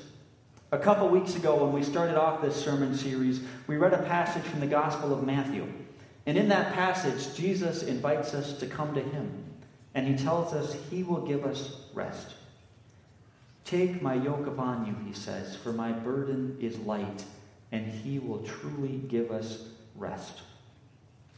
A 0.72 0.78
couple 0.78 1.10
weeks 1.10 1.36
ago, 1.36 1.64
when 1.64 1.74
we 1.74 1.84
started 1.84 2.18
off 2.18 2.42
this 2.42 2.56
sermon 2.56 2.96
series, 2.96 3.42
we 3.68 3.78
read 3.78 3.94
a 3.94 4.04
passage 4.04 4.44
from 4.44 4.60
the 4.60 4.68
Gospel 4.68 5.14
of 5.14 5.24
Matthew. 5.24 5.68
And 6.26 6.38
in 6.38 6.50
that 6.50 6.74
passage, 6.74 7.36
Jesus 7.36 7.84
invites 7.84 8.34
us 8.34 8.54
to 8.60 8.68
come 8.68 8.94
to 8.94 9.02
him, 9.02 9.46
and 9.96 10.08
he 10.08 10.16
tells 10.16 10.54
us 10.54 10.76
he 10.90 11.04
will 11.04 11.26
give 11.26 11.46
us 11.46 11.78
rest. 11.94 12.36
Take 13.66 14.02
my 14.02 14.16
yoke 14.16 14.48
upon 14.48 14.86
you, 14.86 14.96
he 15.08 15.14
says, 15.14 15.56
for 15.56 15.72
my 15.72 15.92
burden 15.92 16.58
is 16.60 16.78
light, 16.80 17.24
and 17.72 17.88
he 17.88 18.20
will 18.20 18.44
truly 18.44 19.02
give 19.08 19.32
us 19.32 19.64
rest. 19.96 20.42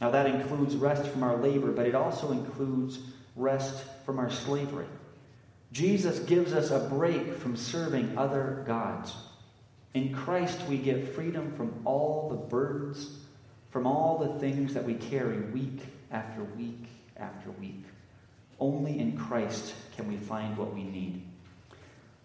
Now, 0.00 0.10
that 0.10 0.26
includes 0.26 0.76
rest 0.76 1.06
from 1.06 1.22
our 1.22 1.36
labor, 1.36 1.70
but 1.72 1.86
it 1.86 1.94
also 1.94 2.32
includes 2.32 2.98
rest 3.36 3.84
from 4.04 4.18
our 4.18 4.30
slavery. 4.30 4.86
Jesus 5.72 6.18
gives 6.20 6.52
us 6.52 6.70
a 6.70 6.88
break 6.88 7.34
from 7.34 7.56
serving 7.56 8.16
other 8.18 8.64
gods. 8.66 9.14
In 9.92 10.12
Christ, 10.12 10.60
we 10.68 10.78
get 10.78 11.14
freedom 11.14 11.52
from 11.56 11.80
all 11.84 12.28
the 12.28 12.36
burdens, 12.36 13.18
from 13.74 13.88
all 13.88 14.18
the 14.18 14.38
things 14.38 14.72
that 14.72 14.84
we 14.84 14.94
carry 14.94 15.40
week 15.50 15.80
after 16.12 16.44
week 16.44 16.86
after 17.16 17.50
week. 17.58 17.82
Only 18.60 19.00
in 19.00 19.18
Christ 19.18 19.74
can 19.96 20.06
we 20.06 20.16
find 20.16 20.56
what 20.56 20.72
we 20.72 20.84
need. 20.84 21.20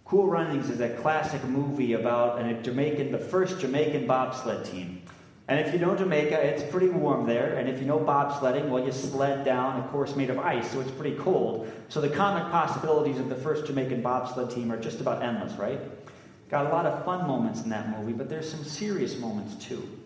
Cool 0.06 0.28
Runnings 0.28 0.70
is 0.70 0.80
a 0.80 0.90
classic 0.90 1.44
movie 1.46 1.94
about 1.94 2.40
a 2.40 2.54
Jamaican, 2.62 3.12
the 3.12 3.18
first 3.18 3.60
Jamaican 3.60 4.06
bobsled 4.06 4.64
team. 4.64 5.02
And 5.48 5.60
if 5.60 5.74
you 5.74 5.80
know 5.80 5.96
Jamaica, 5.96 6.40
it's 6.40 6.62
pretty 6.72 6.90
warm 6.90 7.26
there. 7.26 7.56
And 7.58 7.68
if 7.68 7.80
you 7.80 7.88
know 7.88 7.98
bobsledding, 7.98 8.70
well, 8.70 8.86
you 8.86 8.92
sled 8.92 9.44
down 9.44 9.84
a 9.84 9.88
course 9.88 10.16
made 10.16 10.30
of 10.30 10.38
ice, 10.38 10.70
so 10.70 10.80
it's 10.82 10.92
pretty 10.92 11.18
cold. 11.18 11.72
So 11.88 12.00
the 12.00 12.10
comic 12.10 12.52
possibilities 12.52 13.18
of 13.18 13.28
the 13.28 13.36
first 13.36 13.66
Jamaican 13.66 14.04
bobsled 14.04 14.52
team 14.52 14.72
are 14.72 14.80
just 14.80 15.02
about 15.02 15.24
endless, 15.24 15.54
right? 15.54 15.80
Got 16.52 16.68
a 16.68 16.70
lot 16.70 16.86
of 16.86 17.04
fun 17.04 17.26
moments 17.26 17.64
in 17.64 17.72
that 17.72 17.90
movie, 17.98 18.14
but 18.14 18.30
there's 18.30 18.48
some 18.48 18.64
serious 18.64 19.18
moments 19.18 19.56
too. 19.66 19.99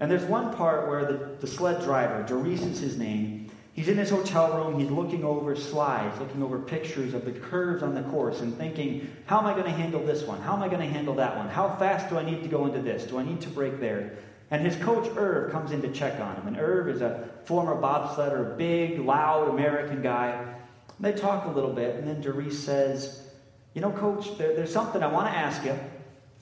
And 0.00 0.10
there's 0.10 0.24
one 0.24 0.54
part 0.54 0.88
where 0.88 1.04
the, 1.04 1.36
the 1.40 1.46
sled 1.46 1.82
driver, 1.82 2.24
Derice 2.24 2.62
is 2.62 2.80
his 2.80 2.98
name, 2.98 3.48
He's 3.78 3.86
in 3.86 3.96
his 3.96 4.10
hotel 4.10 4.56
room, 4.56 4.80
he's 4.80 4.90
looking 4.90 5.22
over 5.22 5.54
slides, 5.54 6.18
looking 6.18 6.42
over 6.42 6.58
pictures 6.58 7.14
of 7.14 7.24
the 7.24 7.30
curves 7.30 7.84
on 7.84 7.94
the 7.94 8.02
course, 8.02 8.40
and 8.40 8.52
thinking, 8.58 9.08
how 9.26 9.38
am 9.38 9.46
I 9.46 9.52
going 9.52 9.66
to 9.66 9.70
handle 9.70 10.04
this 10.04 10.24
one? 10.24 10.40
How 10.40 10.56
am 10.56 10.64
I 10.64 10.68
going 10.68 10.80
to 10.80 10.92
handle 10.92 11.14
that 11.14 11.36
one? 11.36 11.48
How 11.48 11.76
fast 11.76 12.10
do 12.10 12.18
I 12.18 12.24
need 12.24 12.42
to 12.42 12.48
go 12.48 12.66
into 12.66 12.82
this? 12.82 13.04
Do 13.04 13.20
I 13.20 13.22
need 13.22 13.40
to 13.42 13.48
break 13.48 13.78
there? 13.78 14.18
And 14.50 14.66
his 14.66 14.74
coach, 14.82 15.08
Irv, 15.16 15.52
comes 15.52 15.70
in 15.70 15.80
to 15.82 15.92
check 15.92 16.18
on 16.18 16.34
him. 16.34 16.48
And 16.48 16.56
Irv 16.58 16.88
is 16.88 17.02
a 17.02 17.28
former 17.44 17.80
bobsledder, 17.80 18.58
big, 18.58 18.98
loud 18.98 19.48
American 19.48 20.02
guy. 20.02 20.56
They 20.98 21.12
talk 21.12 21.44
a 21.44 21.50
little 21.50 21.72
bit, 21.72 21.94
and 21.94 22.08
then 22.08 22.20
Derice 22.20 22.58
says, 22.58 23.28
You 23.74 23.80
know, 23.80 23.92
coach, 23.92 24.36
there, 24.38 24.56
there's 24.56 24.72
something 24.72 25.04
I 25.04 25.06
want 25.06 25.28
to 25.28 25.38
ask 25.38 25.64
you. 25.64 25.78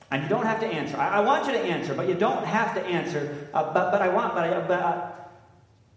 And 0.09 0.23
you 0.23 0.29
don't 0.29 0.45
have 0.45 0.59
to 0.61 0.67
answer. 0.67 0.97
I, 0.97 1.17
I, 1.17 1.19
want 1.19 1.47
you 1.47 1.51
to 1.53 1.59
answer, 1.59 1.93
but 1.93 2.07
you 2.07 2.15
don't 2.15 2.45
have 2.45 2.73
to 2.75 2.81
answer. 2.85 3.49
Uh, 3.53 3.73
but, 3.73 3.91
but 3.91 4.01
I 4.01 4.07
want, 4.07 4.35
but, 4.35 4.43
I, 4.45 4.61
but 4.61 4.79
uh, 4.79 5.11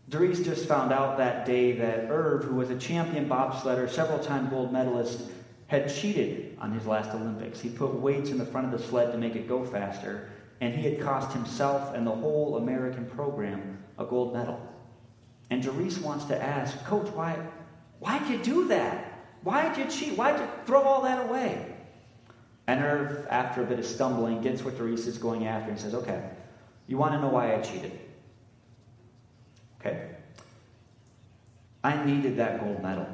Derice 0.08 0.44
just 0.44 0.66
found 0.66 0.92
out 0.92 1.18
that 1.18 1.46
day 1.46 1.72
that 1.72 2.10
Irv, 2.10 2.44
who 2.44 2.56
was 2.56 2.70
a 2.70 2.76
champion 2.76 3.28
bobsledder, 3.28 3.88
several 3.88 4.18
time 4.18 4.50
gold 4.50 4.72
medalist, 4.72 5.30
had 5.68 5.94
cheated 5.94 6.58
on 6.60 6.72
his 6.72 6.86
last 6.86 7.10
Olympics. 7.14 7.60
He 7.60 7.68
put 7.68 7.94
weights 7.94 8.30
in 8.30 8.38
the 8.38 8.46
front 8.46 8.72
of 8.72 8.80
the 8.80 8.84
sled 8.84 9.12
to 9.12 9.18
make 9.18 9.36
it 9.36 9.48
go 9.48 9.64
faster, 9.64 10.28
and 10.60 10.74
he 10.74 10.82
had 10.82 11.00
cost 11.00 11.32
himself 11.32 11.94
and 11.94 12.04
the 12.04 12.10
whole 12.10 12.56
American 12.56 13.06
program 13.06 13.78
a 13.96 14.04
gold 14.04 14.34
medal. 14.34 14.60
And 15.50 15.62
Derice 15.62 16.00
wants 16.00 16.24
to 16.26 16.42
ask, 16.42 16.84
Coach, 16.84 17.08
why, 17.12 17.38
why'd 18.00 18.28
you 18.28 18.38
do 18.38 18.66
that? 18.68 19.20
Why'd 19.42 19.78
you 19.78 19.84
cheat? 19.86 20.16
Why'd 20.16 20.40
you 20.40 20.48
throw 20.66 20.82
all 20.82 21.02
that 21.02 21.28
away? 21.28 21.76
And 22.70 22.84
Irv, 22.84 23.26
after 23.30 23.62
a 23.62 23.66
bit 23.66 23.80
of 23.80 23.84
stumbling, 23.84 24.42
gets 24.42 24.62
what 24.62 24.74
is 24.74 25.18
going 25.18 25.44
after 25.48 25.72
and 25.72 25.80
says, 25.80 25.92
Okay, 25.92 26.22
you 26.86 26.96
want 26.96 27.14
to 27.14 27.20
know 27.20 27.26
why 27.26 27.56
I 27.56 27.60
cheated? 27.60 27.98
Okay? 29.80 30.10
I 31.82 32.04
needed 32.04 32.36
that 32.36 32.60
gold 32.60 32.80
medal. 32.80 33.08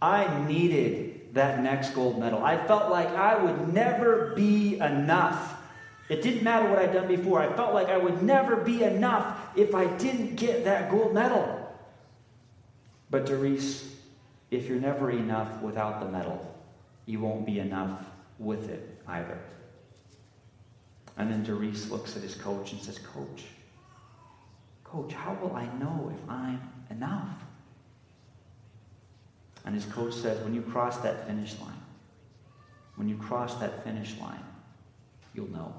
I 0.00 0.46
needed 0.46 1.34
that 1.34 1.62
next 1.62 1.90
gold 1.90 2.18
medal. 2.18 2.42
I 2.42 2.56
felt 2.66 2.90
like 2.90 3.08
I 3.08 3.36
would 3.36 3.74
never 3.74 4.32
be 4.34 4.78
enough. 4.78 5.60
It 6.08 6.22
didn't 6.22 6.42
matter 6.42 6.66
what 6.66 6.78
I'd 6.78 6.94
done 6.94 7.06
before. 7.06 7.42
I 7.42 7.54
felt 7.54 7.74
like 7.74 7.88
I 7.88 7.98
would 7.98 8.22
never 8.22 8.56
be 8.56 8.82
enough 8.82 9.38
if 9.56 9.74
I 9.74 9.84
didn't 9.98 10.36
get 10.36 10.64
that 10.64 10.90
gold 10.90 11.12
medal. 11.12 11.70
But, 13.10 13.26
Derice, 13.26 13.94
if 14.50 14.68
you're 14.68 14.80
never 14.80 15.10
enough 15.10 15.60
without 15.60 16.00
the 16.00 16.06
medal, 16.06 16.56
you 17.04 17.20
won't 17.20 17.44
be 17.44 17.58
enough 17.58 18.02
with 18.38 18.68
it 18.68 19.00
either. 19.08 19.38
And 21.16 21.30
then 21.30 21.44
Derice 21.44 21.90
looks 21.90 22.16
at 22.16 22.22
his 22.22 22.34
coach 22.34 22.72
and 22.72 22.80
says, 22.80 22.98
Coach, 22.98 23.44
Coach, 24.86 25.12
how 25.12 25.34
will 25.34 25.54
I 25.54 25.66
know 25.78 26.12
if 26.14 26.30
I'm 26.30 26.60
enough? 26.90 27.42
And 29.64 29.74
his 29.74 29.84
coach 29.84 30.14
says, 30.14 30.42
when 30.44 30.54
you 30.54 30.62
cross 30.62 30.98
that 30.98 31.26
finish 31.26 31.58
line, 31.58 31.82
when 32.94 33.08
you 33.08 33.16
cross 33.16 33.56
that 33.56 33.82
finish 33.82 34.16
line, 34.18 34.44
you'll 35.34 35.50
know. 35.50 35.74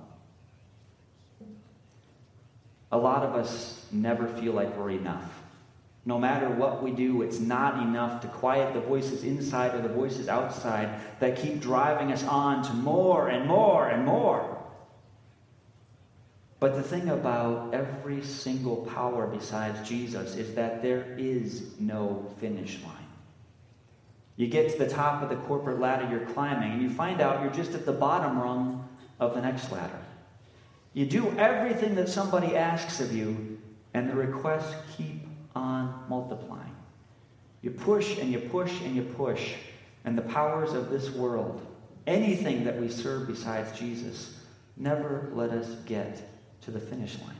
A 2.92 2.98
lot 2.98 3.24
of 3.24 3.34
us 3.34 3.86
never 3.92 4.28
feel 4.28 4.52
like 4.52 4.76
we're 4.78 4.92
enough. 4.92 5.42
No 6.08 6.18
matter 6.18 6.50
what 6.50 6.82
we 6.82 6.92
do, 6.92 7.22
it's 7.22 7.42
not 7.42 7.84
enough 7.84 8.22
to 8.22 8.30
quiet 8.30 8.74
the 8.74 8.80
voices 8.80 9.26
inside 9.26 9.76
or 9.76 9.82
the 9.82 9.90
voices 9.90 10.30
outside 10.30 11.02
that 11.20 11.36
keep 11.36 11.60
driving 11.60 12.14
us 12.14 12.24
on 12.24 12.64
to 12.64 12.74
more 12.74 13.28
and 13.28 13.46
more 13.46 13.90
and 13.90 14.06
more. 14.06 14.58
But 16.62 16.76
the 16.76 16.82
thing 16.82 17.10
about 17.10 17.74
every 17.74 18.24
single 18.24 18.78
power 18.86 19.28
besides 19.28 19.86
Jesus 19.86 20.38
is 20.38 20.56
that 20.56 20.82
there 20.82 21.14
is 21.18 21.78
no 21.78 22.34
finish 22.40 22.82
line. 22.84 22.94
You 24.38 24.48
get 24.48 24.72
to 24.72 24.78
the 24.78 24.90
top 24.90 25.22
of 25.22 25.28
the 25.28 25.36
corporate 25.36 25.82
ladder 25.82 26.08
you're 26.10 26.34
climbing, 26.34 26.72
and 26.72 26.82
you 26.82 26.90
find 26.90 27.20
out 27.20 27.42
you're 27.42 27.52
just 27.52 27.74
at 27.74 27.86
the 27.86 27.92
bottom 27.92 28.40
rung 28.40 28.88
of 29.20 29.34
the 29.34 29.42
next 29.42 29.74
ladder. 29.74 30.00
You 30.94 31.06
do 31.06 31.38
everything 31.38 31.96
that 31.96 32.08
somebody 32.08 32.56
asks 32.56 33.02
of 33.02 33.14
you, 33.14 33.60
and 33.94 34.10
the 34.10 34.16
requests 34.16 34.74
keep 34.96 35.27
on 35.58 36.06
multiplying. 36.08 36.76
You 37.62 37.72
push 37.72 38.18
and 38.18 38.32
you 38.32 38.40
push 38.40 38.82
and 38.82 38.96
you 38.96 39.02
push, 39.02 39.54
and 40.06 40.18
the 40.18 40.22
powers 40.22 40.74
of 40.74 40.90
this 40.90 41.10
world, 41.10 41.66
anything 42.06 42.64
that 42.64 42.80
we 42.80 42.90
serve 42.90 43.28
besides 43.28 43.78
Jesus, 43.78 44.40
never 44.78 45.30
let 45.34 45.50
us 45.50 45.68
get 45.86 46.22
to 46.62 46.72
the 46.72 46.80
finish 46.80 47.18
line. 47.20 47.36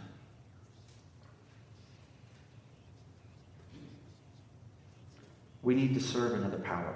We 5.62 5.76
need 5.76 5.94
to 5.94 6.00
serve 6.00 6.34
another 6.34 6.60
power. 6.60 6.96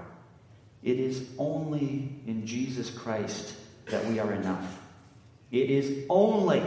It 0.84 1.00
is 1.00 1.30
only 1.38 2.10
in 2.26 2.46
Jesus 2.46 2.90
Christ 2.90 3.54
that 3.88 4.06
we 4.06 4.20
are 4.20 4.34
enough. 4.34 4.80
It 5.52 5.70
is 5.70 6.06
only 6.10 6.64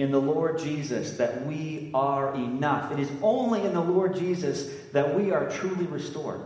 in 0.00 0.10
the 0.10 0.20
Lord 0.20 0.58
Jesus 0.58 1.18
that 1.18 1.44
we 1.44 1.90
are 1.92 2.34
enough. 2.34 2.90
It 2.90 2.98
is 2.98 3.10
only 3.20 3.62
in 3.66 3.74
the 3.74 3.82
Lord 3.82 4.16
Jesus 4.16 4.70
that 4.92 5.14
we 5.14 5.30
are 5.30 5.50
truly 5.50 5.84
restored. 5.84 6.40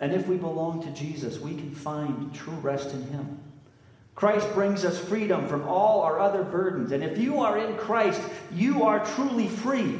And 0.00 0.12
if 0.12 0.26
we 0.26 0.36
belong 0.36 0.82
to 0.82 0.90
Jesus, 0.90 1.38
we 1.38 1.54
can 1.54 1.72
find 1.72 2.34
true 2.34 2.54
rest 2.54 2.92
in 2.92 3.06
Him. 3.06 3.38
Christ 4.16 4.52
brings 4.52 4.84
us 4.84 4.98
freedom 4.98 5.46
from 5.46 5.62
all 5.68 6.02
our 6.02 6.18
other 6.18 6.42
burdens. 6.42 6.90
And 6.90 7.04
if 7.04 7.18
you 7.18 7.38
are 7.38 7.56
in 7.56 7.76
Christ, 7.76 8.20
you 8.52 8.82
are 8.82 9.06
truly 9.14 9.46
free. 9.46 9.94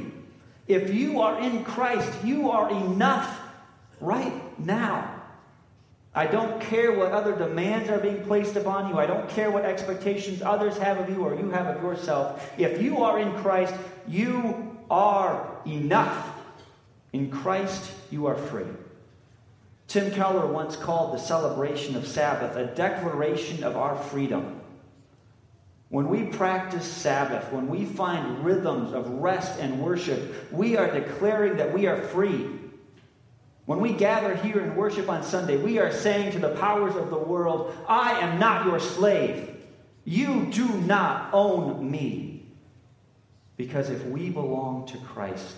If 0.67 0.93
you 0.93 1.21
are 1.21 1.39
in 1.39 1.63
Christ, 1.63 2.11
you 2.25 2.51
are 2.51 2.69
enough 2.69 3.41
right 4.01 4.59
now. 4.59 5.14
I 6.15 6.27
don't 6.27 6.61
care 6.61 6.93
what 6.93 7.11
other 7.11 7.37
demands 7.37 7.91
are 7.91 7.99
being 7.99 8.25
placed 8.25 8.55
upon 8.55 8.89
you. 8.89 8.99
I 8.99 9.07
don't 9.07 9.29
care 9.29 9.51
what 9.51 9.65
expectations 9.65 10.43
others 10.43 10.79
have 10.79 10.99
of 10.99 11.11
you 11.11 11.25
or 11.25 11.35
you 11.35 11.51
have 11.51 11.67
of 11.67 11.83
yourself. 11.83 12.53
If 12.57 12.81
you 12.81 13.03
are 13.03 13.19
in 13.19 13.33
Christ, 13.35 13.75
you 14.07 14.79
are 14.91 15.59
enough. 15.67 16.31
In 17.13 17.31
Christ, 17.31 17.91
you 18.11 18.27
are 18.27 18.37
free. 18.37 18.67
Tim 19.89 20.13
Keller 20.13 20.47
once 20.47 20.77
called 20.77 21.15
the 21.15 21.19
celebration 21.19 21.97
of 21.97 22.07
Sabbath 22.07 22.57
a 22.57 22.67
declaration 22.67 23.65
of 23.65 23.77
our 23.77 23.97
freedom. 23.97 24.61
When 25.89 26.09
we 26.09 26.25
practice 26.25 26.87
Sabbath, 26.87 27.53
when 27.53 27.69
we 27.69 27.85
find 27.85 28.45
rhythms 28.45 28.93
of 28.93 29.09
rest 29.09 29.61
and 29.61 29.81
worship, 29.81 30.53
we 30.53 30.77
are 30.77 30.91
declaring 30.91 31.57
that 31.59 31.73
we 31.73 31.87
are 31.87 32.01
free. 32.01 32.49
When 33.67 33.81
we 33.81 33.93
gather 33.93 34.35
here 34.37 34.61
and 34.61 34.77
worship 34.77 35.09
on 35.09 35.23
Sunday, 35.23 35.57
we 35.57 35.79
are 35.79 35.91
saying 35.91 36.33
to 36.33 36.39
the 36.39 36.55
powers 36.57 36.97
of 36.97 37.11
the 37.11 37.19
world, 37.19 37.75
I 37.89 38.21
am 38.21 38.39
not 38.39 38.67
your 38.67 38.79
slave. 38.79 39.57
You 40.05 40.47
do 40.47 40.69
not 40.69 41.31
own 41.33 41.91
me. 41.91 42.47
Because 43.57 43.89
if 43.89 44.05
we 44.07 44.31
belong 44.31 44.87
to 44.89 44.99
Christ, 44.99 45.57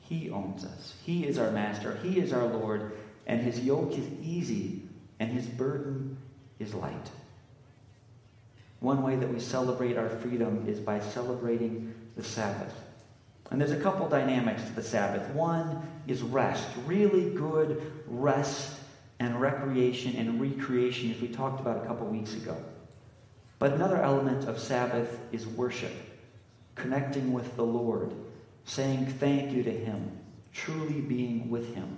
He 0.00 0.30
owns 0.30 0.64
us. 0.64 0.94
He 1.04 1.26
is 1.26 1.38
our 1.38 1.50
master, 1.50 1.98
He 2.02 2.18
is 2.18 2.32
our 2.32 2.46
Lord, 2.46 2.98
and 3.26 3.40
His 3.40 3.60
yoke 3.60 3.92
is 3.92 4.06
easy 4.22 4.82
and 5.18 5.30
His 5.30 5.46
burden 5.46 6.18
is 6.58 6.74
light. 6.74 7.10
One 8.80 9.02
way 9.02 9.16
that 9.16 9.32
we 9.32 9.40
celebrate 9.40 9.96
our 9.96 10.08
freedom 10.08 10.64
is 10.66 10.80
by 10.80 11.00
celebrating 11.00 11.94
the 12.16 12.24
Sabbath. 12.24 12.74
And 13.50 13.60
there's 13.60 13.72
a 13.72 13.80
couple 13.80 14.08
dynamics 14.08 14.62
to 14.64 14.72
the 14.72 14.82
Sabbath. 14.82 15.28
One 15.34 15.82
is 16.10 16.22
rest, 16.22 16.66
really 16.86 17.30
good 17.30 17.80
rest 18.06 18.76
and 19.18 19.40
recreation 19.40 20.16
and 20.16 20.40
recreation, 20.40 21.10
as 21.10 21.20
we 21.20 21.28
talked 21.28 21.60
about 21.60 21.84
a 21.84 21.86
couple 21.86 22.06
weeks 22.06 22.34
ago. 22.34 22.56
But 23.58 23.74
another 23.74 24.00
element 24.00 24.48
of 24.48 24.58
Sabbath 24.58 25.18
is 25.32 25.46
worship, 25.46 25.92
connecting 26.74 27.32
with 27.32 27.56
the 27.56 27.64
Lord, 27.64 28.12
saying 28.64 29.06
thank 29.06 29.52
you 29.52 29.62
to 29.62 29.70
Him, 29.70 30.10
truly 30.52 31.00
being 31.00 31.50
with 31.50 31.74
Him. 31.74 31.96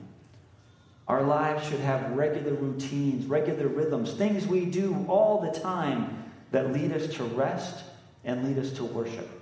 Our 1.09 1.23
lives 1.23 1.69
should 1.69 1.81
have 1.81 2.13
regular 2.13 2.55
routines, 2.55 3.27
regular 3.27 3.69
rhythms, 3.69 4.13
things 4.15 4.47
we 4.47 4.67
do 4.67 5.05
all 5.09 5.41
the 5.41 5.59
time 5.59 6.25
that 6.51 6.73
lead 6.73 6.93
us 6.93 7.15
to 7.15 7.25
rest 7.25 7.85
and 8.25 8.45
lead 8.45 8.59
us 8.59 8.73
to 8.73 8.85
worship. 8.85 9.42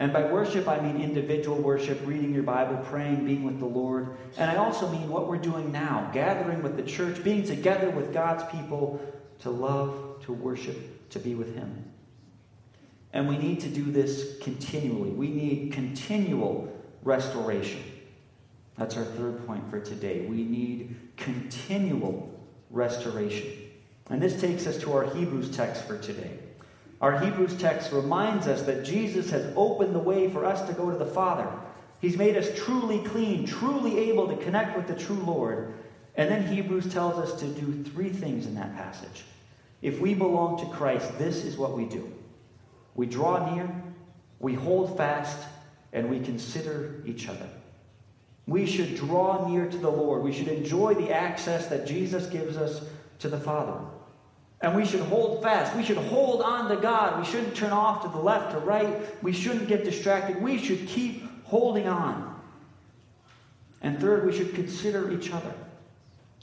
And 0.00 0.12
by 0.12 0.22
worship, 0.30 0.68
I 0.68 0.80
mean 0.80 1.02
individual 1.02 1.56
worship, 1.56 2.00
reading 2.06 2.32
your 2.32 2.44
Bible, 2.44 2.76
praying, 2.84 3.24
being 3.24 3.42
with 3.42 3.58
the 3.58 3.66
Lord. 3.66 4.16
And 4.36 4.48
I 4.48 4.56
also 4.56 4.88
mean 4.88 5.08
what 5.08 5.26
we're 5.26 5.38
doing 5.38 5.72
now 5.72 6.08
gathering 6.14 6.62
with 6.62 6.76
the 6.76 6.84
church, 6.84 7.24
being 7.24 7.42
together 7.42 7.90
with 7.90 8.12
God's 8.12 8.44
people 8.52 9.00
to 9.40 9.50
love, 9.50 10.22
to 10.24 10.32
worship, 10.32 11.10
to 11.10 11.18
be 11.18 11.34
with 11.34 11.54
Him. 11.54 11.84
And 13.12 13.28
we 13.28 13.36
need 13.38 13.60
to 13.60 13.68
do 13.68 13.90
this 13.90 14.38
continually. 14.40 15.10
We 15.10 15.28
need 15.28 15.72
continual 15.72 16.72
restoration. 17.02 17.82
That's 18.76 18.96
our 18.96 19.04
third 19.04 19.44
point 19.46 19.68
for 19.68 19.80
today. 19.80 20.26
We 20.26 20.44
need 20.44 20.94
continual 21.16 22.38
restoration. 22.70 23.48
And 24.10 24.22
this 24.22 24.40
takes 24.40 24.66
us 24.68 24.78
to 24.78 24.92
our 24.92 25.04
Hebrews 25.12 25.50
text 25.56 25.84
for 25.84 25.98
today. 25.98 26.38
Our 27.00 27.18
Hebrews 27.20 27.56
text 27.56 27.92
reminds 27.92 28.48
us 28.48 28.62
that 28.62 28.84
Jesus 28.84 29.30
has 29.30 29.52
opened 29.56 29.94
the 29.94 30.00
way 30.00 30.28
for 30.28 30.44
us 30.44 30.66
to 30.68 30.72
go 30.72 30.90
to 30.90 30.96
the 30.96 31.06
Father. 31.06 31.48
He's 32.00 32.16
made 32.16 32.36
us 32.36 32.50
truly 32.56 32.98
clean, 33.00 33.46
truly 33.46 33.98
able 34.10 34.28
to 34.28 34.36
connect 34.44 34.76
with 34.76 34.88
the 34.88 34.94
true 34.94 35.16
Lord. 35.16 35.74
And 36.16 36.30
then 36.30 36.46
Hebrews 36.46 36.92
tells 36.92 37.18
us 37.18 37.38
to 37.40 37.46
do 37.46 37.84
three 37.84 38.10
things 38.10 38.46
in 38.46 38.54
that 38.56 38.74
passage. 38.76 39.24
If 39.80 40.00
we 40.00 40.14
belong 40.14 40.58
to 40.58 40.76
Christ, 40.76 41.16
this 41.18 41.44
is 41.44 41.56
what 41.56 41.76
we 41.76 41.84
do 41.84 42.12
we 42.94 43.06
draw 43.06 43.54
near, 43.54 43.70
we 44.40 44.54
hold 44.54 44.96
fast, 44.96 45.38
and 45.92 46.10
we 46.10 46.18
consider 46.18 47.00
each 47.06 47.28
other. 47.28 47.48
We 48.48 48.66
should 48.66 48.96
draw 48.96 49.48
near 49.48 49.68
to 49.68 49.76
the 49.76 49.90
Lord. 49.90 50.24
We 50.24 50.32
should 50.32 50.48
enjoy 50.48 50.94
the 50.94 51.12
access 51.12 51.66
that 51.68 51.86
Jesus 51.86 52.26
gives 52.26 52.56
us 52.56 52.82
to 53.20 53.28
the 53.28 53.38
Father. 53.38 53.78
And 54.60 54.74
we 54.74 54.84
should 54.84 55.00
hold 55.00 55.42
fast. 55.42 55.76
We 55.76 55.84
should 55.84 55.98
hold 55.98 56.42
on 56.42 56.68
to 56.68 56.76
God. 56.76 57.20
We 57.20 57.24
shouldn't 57.24 57.54
turn 57.54 57.70
off 57.70 58.02
to 58.02 58.08
the 58.08 58.18
left 58.18 58.54
or 58.54 58.58
right. 58.58 59.22
We 59.22 59.32
shouldn't 59.32 59.68
get 59.68 59.84
distracted. 59.84 60.42
We 60.42 60.58
should 60.58 60.86
keep 60.88 61.44
holding 61.44 61.86
on. 61.86 62.40
And 63.80 64.00
third, 64.00 64.26
we 64.26 64.36
should 64.36 64.54
consider 64.54 65.12
each 65.12 65.32
other. 65.32 65.54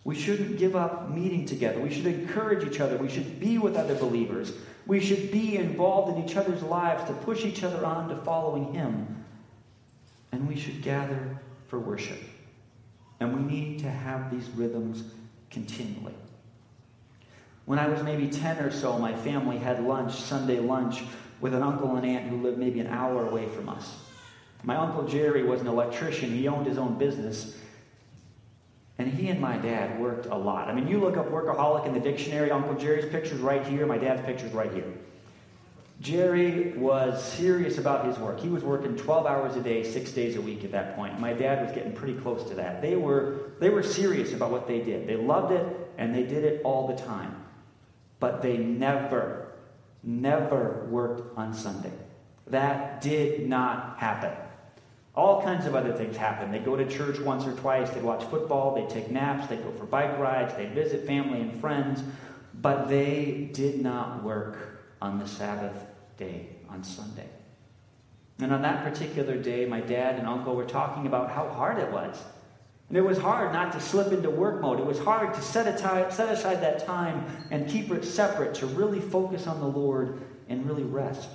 We 0.05 0.15
shouldn't 0.15 0.57
give 0.57 0.75
up 0.75 1.09
meeting 1.09 1.45
together. 1.45 1.79
We 1.79 1.91
should 1.91 2.05
encourage 2.05 2.65
each 2.65 2.79
other. 2.79 2.95
We 2.95 3.09
should 3.09 3.39
be 3.39 3.57
with 3.57 3.75
other 3.75 3.95
believers. 3.95 4.53
We 4.85 4.99
should 4.99 5.31
be 5.31 5.57
involved 5.57 6.15
in 6.15 6.23
each 6.23 6.37
other's 6.37 6.61
lives 6.61 7.03
to 7.05 7.13
push 7.13 7.43
each 7.43 7.63
other 7.63 7.83
on 7.85 8.09
to 8.09 8.15
following 8.17 8.71
Him. 8.73 9.25
And 10.31 10.47
we 10.47 10.55
should 10.55 10.81
gather 10.83 11.39
for 11.67 11.79
worship. 11.79 12.19
And 13.19 13.35
we 13.35 13.41
need 13.41 13.79
to 13.79 13.89
have 13.89 14.29
these 14.29 14.47
rhythms 14.49 15.03
continually. 15.49 16.13
When 17.65 17.79
I 17.79 17.87
was 17.87 18.03
maybe 18.03 18.27
10 18.27 18.59
or 18.59 18.71
so, 18.71 18.97
my 18.99 19.15
family 19.15 19.57
had 19.57 19.83
lunch, 19.83 20.13
Sunday 20.21 20.59
lunch, 20.59 21.03
with 21.41 21.53
an 21.53 21.63
uncle 21.63 21.95
and 21.95 22.05
aunt 22.05 22.27
who 22.27 22.37
lived 22.37 22.57
maybe 22.57 22.79
an 22.79 22.87
hour 22.87 23.27
away 23.27 23.47
from 23.49 23.69
us. 23.69 23.95
My 24.63 24.75
uncle 24.75 25.07
Jerry 25.07 25.43
was 25.43 25.61
an 25.61 25.67
electrician, 25.67 26.31
he 26.31 26.47
owned 26.47 26.67
his 26.67 26.77
own 26.77 26.97
business. 26.97 27.57
And 28.97 29.11
he 29.11 29.27
and 29.27 29.41
my 29.41 29.57
dad 29.57 29.99
worked 29.99 30.27
a 30.27 30.35
lot. 30.35 30.69
I 30.69 30.73
mean, 30.73 30.87
you 30.87 30.99
look 30.99 31.17
up 31.17 31.29
workaholic 31.29 31.85
in 31.85 31.93
the 31.93 31.99
dictionary, 31.99 32.49
Uncle 32.49 32.75
Jerry's 32.75 33.09
picture's 33.11 33.41
right 33.41 33.65
here, 33.65 33.85
my 33.85 33.97
dad's 33.97 34.25
picture's 34.25 34.53
right 34.53 34.71
here. 34.71 34.91
Jerry 36.01 36.71
was 36.73 37.23
serious 37.23 37.77
about 37.77 38.05
his 38.05 38.17
work. 38.19 38.39
He 38.39 38.49
was 38.49 38.63
working 38.63 38.95
12 38.95 39.25
hours 39.25 39.55
a 39.55 39.61
day, 39.61 39.83
six 39.83 40.11
days 40.11 40.35
a 40.35 40.41
week 40.41 40.63
at 40.63 40.71
that 40.71 40.95
point. 40.95 41.19
My 41.19 41.33
dad 41.33 41.65
was 41.65 41.73
getting 41.73 41.93
pretty 41.93 42.15
close 42.19 42.47
to 42.49 42.55
that. 42.55 42.81
They 42.81 42.95
were, 42.95 43.51
they 43.59 43.69
were 43.69 43.83
serious 43.83 44.33
about 44.33 44.51
what 44.51 44.67
they 44.67 44.81
did. 44.81 45.07
They 45.07 45.15
loved 45.15 45.51
it, 45.51 45.65
and 45.97 46.13
they 46.13 46.23
did 46.23 46.43
it 46.43 46.61
all 46.63 46.87
the 46.87 46.95
time 46.95 47.44
but 48.25 48.41
they 48.41 48.57
never, 48.57 49.51
never 50.01 50.87
worked 50.89 51.37
on 51.37 51.53
Sunday. 51.53 51.93
That 52.47 52.99
did 52.99 53.47
not 53.47 53.99
happen. 53.99 54.31
All 55.13 55.43
kinds 55.43 55.67
of 55.67 55.75
other 55.75 55.93
things 55.93 56.17
happen. 56.17 56.51
They 56.51 56.57
go 56.57 56.75
to 56.75 56.87
church 56.87 57.19
once 57.19 57.45
or 57.45 57.53
twice, 57.53 57.91
they 57.91 58.01
watch 58.01 58.23
football, 58.23 58.73
they 58.73 58.91
take 58.91 59.11
naps, 59.11 59.45
they 59.45 59.57
go 59.57 59.71
for 59.73 59.85
bike 59.85 60.17
rides, 60.17 60.55
they 60.55 60.65
visit 60.65 61.05
family 61.05 61.39
and 61.39 61.61
friends, 61.61 62.01
but 62.63 62.89
they 62.89 63.51
did 63.53 63.83
not 63.83 64.23
work 64.23 64.81
on 65.03 65.19
the 65.19 65.27
Sabbath 65.27 65.85
day, 66.17 66.47
on 66.67 66.83
Sunday. 66.83 67.29
And 68.39 68.51
on 68.51 68.63
that 68.63 68.83
particular 68.83 69.37
day, 69.37 69.67
my 69.67 69.81
dad 69.81 70.17
and 70.17 70.25
uncle 70.25 70.55
were 70.55 70.65
talking 70.65 71.05
about 71.05 71.29
how 71.29 71.47
hard 71.47 71.77
it 71.77 71.91
was 71.91 72.17
and 72.89 72.97
it 72.97 73.01
was 73.01 73.17
hard 73.17 73.51
not 73.51 73.71
to 73.73 73.79
slip 73.79 74.11
into 74.11 74.29
work 74.29 74.61
mode. 74.61 74.79
It 74.79 74.85
was 74.85 74.99
hard 74.99 75.33
to 75.33 75.41
set, 75.41 75.67
aside, 75.67 76.13
set 76.13 76.31
aside 76.31 76.61
that 76.61 76.85
time 76.85 77.25
and 77.49 77.67
keep 77.67 77.91
it 77.91 78.05
separate 78.05 78.53
to 78.55 78.67
really 78.67 78.99
focus 78.99 79.47
on 79.47 79.59
the 79.59 79.67
Lord 79.67 80.21
and 80.49 80.65
really 80.67 80.83
rest. 80.83 81.29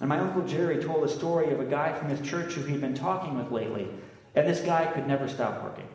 And 0.00 0.08
my 0.08 0.18
Uncle 0.18 0.42
Jerry 0.42 0.82
told 0.82 1.04
a 1.04 1.08
story 1.08 1.52
of 1.52 1.60
a 1.60 1.64
guy 1.64 1.92
from 1.92 2.08
his 2.08 2.20
church 2.28 2.52
who 2.52 2.62
he'd 2.64 2.80
been 2.80 2.94
talking 2.94 3.36
with 3.36 3.50
lately. 3.50 3.88
And 4.34 4.46
this 4.46 4.60
guy 4.60 4.86
could 4.86 5.06
never 5.06 5.28
stop 5.28 5.62
working. 5.62 5.88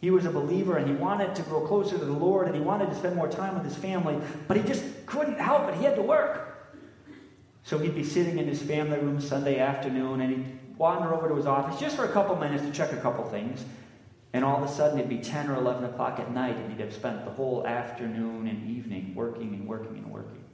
He 0.00 0.10
was 0.10 0.24
a 0.24 0.30
believer 0.30 0.78
and 0.78 0.88
he 0.88 0.94
wanted 0.94 1.34
to 1.34 1.42
grow 1.42 1.66
closer 1.66 1.98
to 1.98 2.04
the 2.04 2.12
Lord 2.12 2.46
and 2.46 2.54
he 2.54 2.62
wanted 2.62 2.88
to 2.88 2.94
spend 2.94 3.16
more 3.16 3.28
time 3.28 3.54
with 3.54 3.64
his 3.64 3.76
family, 3.76 4.18
but 4.48 4.56
he 4.56 4.62
just 4.62 4.82
couldn't 5.04 5.38
help 5.38 5.68
it. 5.68 5.74
He 5.74 5.84
had 5.84 5.96
to 5.96 6.02
work. 6.02 6.72
So 7.64 7.78
he'd 7.78 7.94
be 7.94 8.04
sitting 8.04 8.38
in 8.38 8.46
his 8.46 8.62
family 8.62 8.98
room 8.98 9.20
Sunday 9.20 9.58
afternoon 9.58 10.22
and 10.22 10.30
he'd 10.32 10.78
wander 10.78 11.12
over 11.12 11.28
to 11.28 11.34
his 11.34 11.44
office 11.44 11.78
just 11.78 11.96
for 11.96 12.06
a 12.06 12.12
couple 12.12 12.34
minutes 12.36 12.64
to 12.64 12.72
check 12.72 12.92
a 12.92 12.96
couple 12.96 13.24
things. 13.24 13.64
And 14.32 14.44
all 14.44 14.62
of 14.62 14.70
a 14.70 14.72
sudden, 14.72 14.98
it'd 14.98 15.08
be 15.08 15.18
10 15.18 15.50
or 15.50 15.56
11 15.56 15.84
o'clock 15.84 16.20
at 16.20 16.32
night, 16.32 16.56
and 16.56 16.70
he'd 16.70 16.80
have 16.80 16.94
spent 16.94 17.24
the 17.24 17.32
whole 17.32 17.66
afternoon 17.66 18.46
and 18.46 18.70
evening 18.70 19.14
working 19.14 19.54
and 19.54 19.66
working 19.66 19.96
and 19.98 20.10
working. 20.10 20.44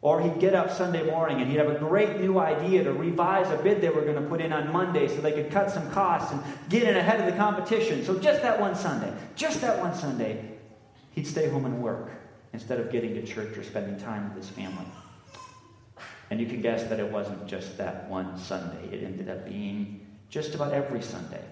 Or 0.00 0.20
he'd 0.20 0.38
get 0.38 0.54
up 0.54 0.70
Sunday 0.70 1.02
morning 1.02 1.40
and 1.40 1.50
he'd 1.50 1.58
have 1.58 1.70
a 1.70 1.78
great 1.78 2.20
new 2.20 2.38
idea 2.38 2.84
to 2.84 2.92
revise 2.92 3.50
a 3.50 3.60
bid 3.60 3.80
they 3.80 3.88
were 3.88 4.02
going 4.02 4.22
to 4.22 4.28
put 4.28 4.40
in 4.40 4.52
on 4.52 4.72
Monday 4.72 5.08
so 5.08 5.20
they 5.20 5.32
could 5.32 5.50
cut 5.50 5.72
some 5.72 5.90
costs 5.90 6.30
and 6.30 6.40
get 6.68 6.84
in 6.84 6.96
ahead 6.96 7.18
of 7.18 7.26
the 7.26 7.32
competition. 7.32 8.04
So 8.04 8.16
just 8.16 8.42
that 8.42 8.60
one 8.60 8.76
Sunday, 8.76 9.12
just 9.34 9.60
that 9.62 9.80
one 9.80 9.94
Sunday, 9.94 10.52
he'd 11.12 11.26
stay 11.26 11.48
home 11.48 11.64
and 11.64 11.82
work 11.82 12.12
instead 12.52 12.78
of 12.78 12.92
getting 12.92 13.14
to 13.14 13.26
church 13.26 13.58
or 13.58 13.64
spending 13.64 13.98
time 13.98 14.28
with 14.28 14.44
his 14.44 14.48
family. 14.54 14.86
And 16.30 16.38
you 16.38 16.46
can 16.46 16.60
guess 16.60 16.84
that 16.84 17.00
it 17.00 17.10
wasn't 17.10 17.48
just 17.48 17.76
that 17.78 18.08
one 18.08 18.38
Sunday, 18.38 18.94
it 18.94 19.02
ended 19.02 19.28
up 19.28 19.48
being 19.48 20.06
just 20.30 20.54
about 20.54 20.72
every 20.72 21.02
Sunday. 21.02 21.42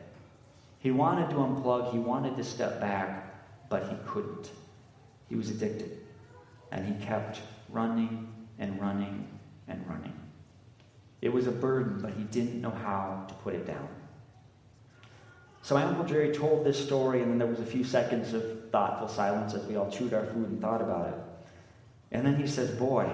He 0.87 0.93
wanted 0.93 1.31
to 1.31 1.37
unplug, 1.39 1.91
he 1.91 1.99
wanted 1.99 2.37
to 2.37 2.45
step 2.45 2.81
back, 2.81 3.69
but 3.69 3.89
he 3.89 3.97
couldn't. 4.07 4.53
He 5.29 5.35
was 5.35 5.51
addicted. 5.51 5.99
And 6.71 6.87
he 6.87 7.05
kept 7.05 7.41
running 7.71 8.33
and 8.61 8.81
running 8.81 9.27
and 9.67 9.85
running. 9.89 10.13
It 11.21 11.33
was 11.33 11.49
a 11.49 11.51
burden, 11.51 11.99
but 12.01 12.13
he 12.13 12.23
didn't 12.23 12.61
know 12.61 12.71
how 12.71 13.25
to 13.27 13.35
put 13.35 13.55
it 13.55 13.67
down. 13.67 13.89
So 15.63 15.75
my 15.75 15.83
Uncle 15.83 16.05
Jerry 16.05 16.33
told 16.33 16.65
this 16.65 16.79
story, 16.79 17.21
and 17.21 17.33
then 17.33 17.39
there 17.39 17.49
was 17.49 17.59
a 17.59 17.67
few 17.67 17.83
seconds 17.83 18.33
of 18.33 18.71
thoughtful 18.71 19.09
silence 19.09 19.55
as 19.55 19.67
we 19.67 19.75
all 19.75 19.91
chewed 19.91 20.15
our 20.15 20.27
food 20.27 20.51
and 20.51 20.61
thought 20.61 20.81
about 20.81 21.09
it. 21.09 21.19
And 22.13 22.25
then 22.25 22.37
he 22.37 22.47
says, 22.47 22.71
Boy, 22.71 23.11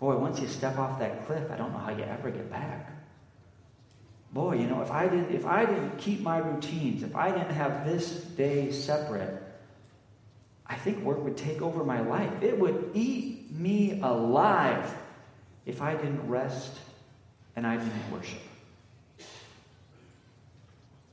boy, 0.00 0.16
once 0.16 0.40
you 0.40 0.48
step 0.48 0.80
off 0.80 0.98
that 0.98 1.28
cliff, 1.28 1.48
I 1.48 1.56
don't 1.56 1.70
know 1.70 1.78
how 1.78 1.92
you 1.92 2.02
ever 2.02 2.32
get 2.32 2.50
back. 2.50 2.93
Boy, 4.34 4.56
you 4.56 4.66
know, 4.66 4.82
if 4.82 4.90
I 4.90 5.06
didn't 5.06 5.32
if 5.32 5.46
I 5.46 5.64
didn't 5.64 5.96
keep 5.96 6.20
my 6.20 6.38
routines, 6.38 7.04
if 7.04 7.14
I 7.14 7.30
didn't 7.30 7.54
have 7.54 7.86
this 7.86 8.10
day 8.10 8.72
separate, 8.72 9.40
I 10.66 10.74
think 10.74 11.04
work 11.04 11.22
would 11.22 11.36
take 11.36 11.62
over 11.62 11.84
my 11.84 12.00
life. 12.00 12.42
It 12.42 12.58
would 12.58 12.90
eat 12.94 13.52
me 13.52 14.00
alive 14.02 14.92
if 15.66 15.80
I 15.80 15.94
didn't 15.94 16.28
rest 16.28 16.72
and 17.54 17.64
I 17.64 17.76
didn't 17.76 18.10
worship. 18.10 18.40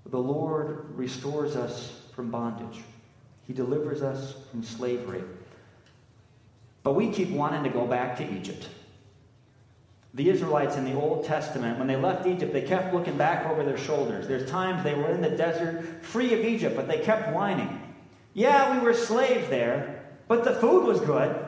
The 0.07 0.19
Lord 0.19 0.97
restores 0.97 1.55
us 1.55 2.01
from 2.15 2.31
bondage. 2.31 2.81
He 3.45 3.53
delivers 3.53 4.01
us 4.01 4.33
from 4.49 4.63
slavery. 4.63 5.23
But 6.81 6.93
we 6.93 7.11
keep 7.11 7.29
wanting 7.29 7.63
to 7.65 7.69
go 7.69 7.85
back 7.85 8.17
to 8.17 8.33
Egypt. 8.33 8.67
The 10.13 10.29
Israelites 10.29 10.75
in 10.75 10.83
the 10.83 10.93
Old 10.93 11.25
Testament, 11.25 11.79
when 11.79 11.87
they 11.87 11.95
left 11.95 12.27
Egypt, 12.27 12.51
they 12.51 12.61
kept 12.61 12.93
looking 12.93 13.17
back 13.17 13.45
over 13.47 13.63
their 13.63 13.77
shoulders. 13.77 14.27
There's 14.27 14.49
times 14.49 14.83
they 14.83 14.93
were 14.93 15.09
in 15.09 15.21
the 15.21 15.29
desert, 15.29 16.03
free 16.03 16.33
of 16.33 16.41
Egypt, 16.41 16.75
but 16.75 16.87
they 16.87 16.99
kept 16.99 17.33
whining. 17.33 17.81
Yeah, 18.33 18.77
we 18.77 18.83
were 18.83 18.93
slaves 18.93 19.49
there, 19.49 20.03
but 20.27 20.43
the 20.43 20.53
food 20.53 20.85
was 20.85 20.99
good. 20.99 21.45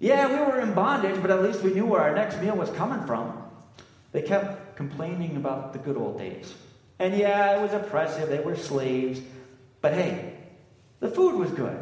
Yeah, 0.00 0.28
we 0.28 0.52
were 0.52 0.60
in 0.60 0.74
bondage, 0.74 1.20
but 1.22 1.30
at 1.30 1.42
least 1.42 1.62
we 1.62 1.72
knew 1.72 1.86
where 1.86 2.00
our 2.00 2.14
next 2.14 2.40
meal 2.40 2.56
was 2.56 2.70
coming 2.70 3.06
from. 3.06 3.40
They 4.12 4.22
kept 4.22 4.76
complaining 4.76 5.36
about 5.36 5.72
the 5.72 5.78
good 5.78 5.96
old 5.96 6.18
days. 6.18 6.54
And 6.98 7.16
yeah, 7.16 7.56
it 7.56 7.62
was 7.62 7.72
oppressive. 7.72 8.28
They 8.28 8.40
were 8.40 8.56
slaves. 8.56 9.20
But 9.80 9.94
hey, 9.94 10.34
the 11.00 11.08
food 11.08 11.34
was 11.36 11.50
good. 11.50 11.78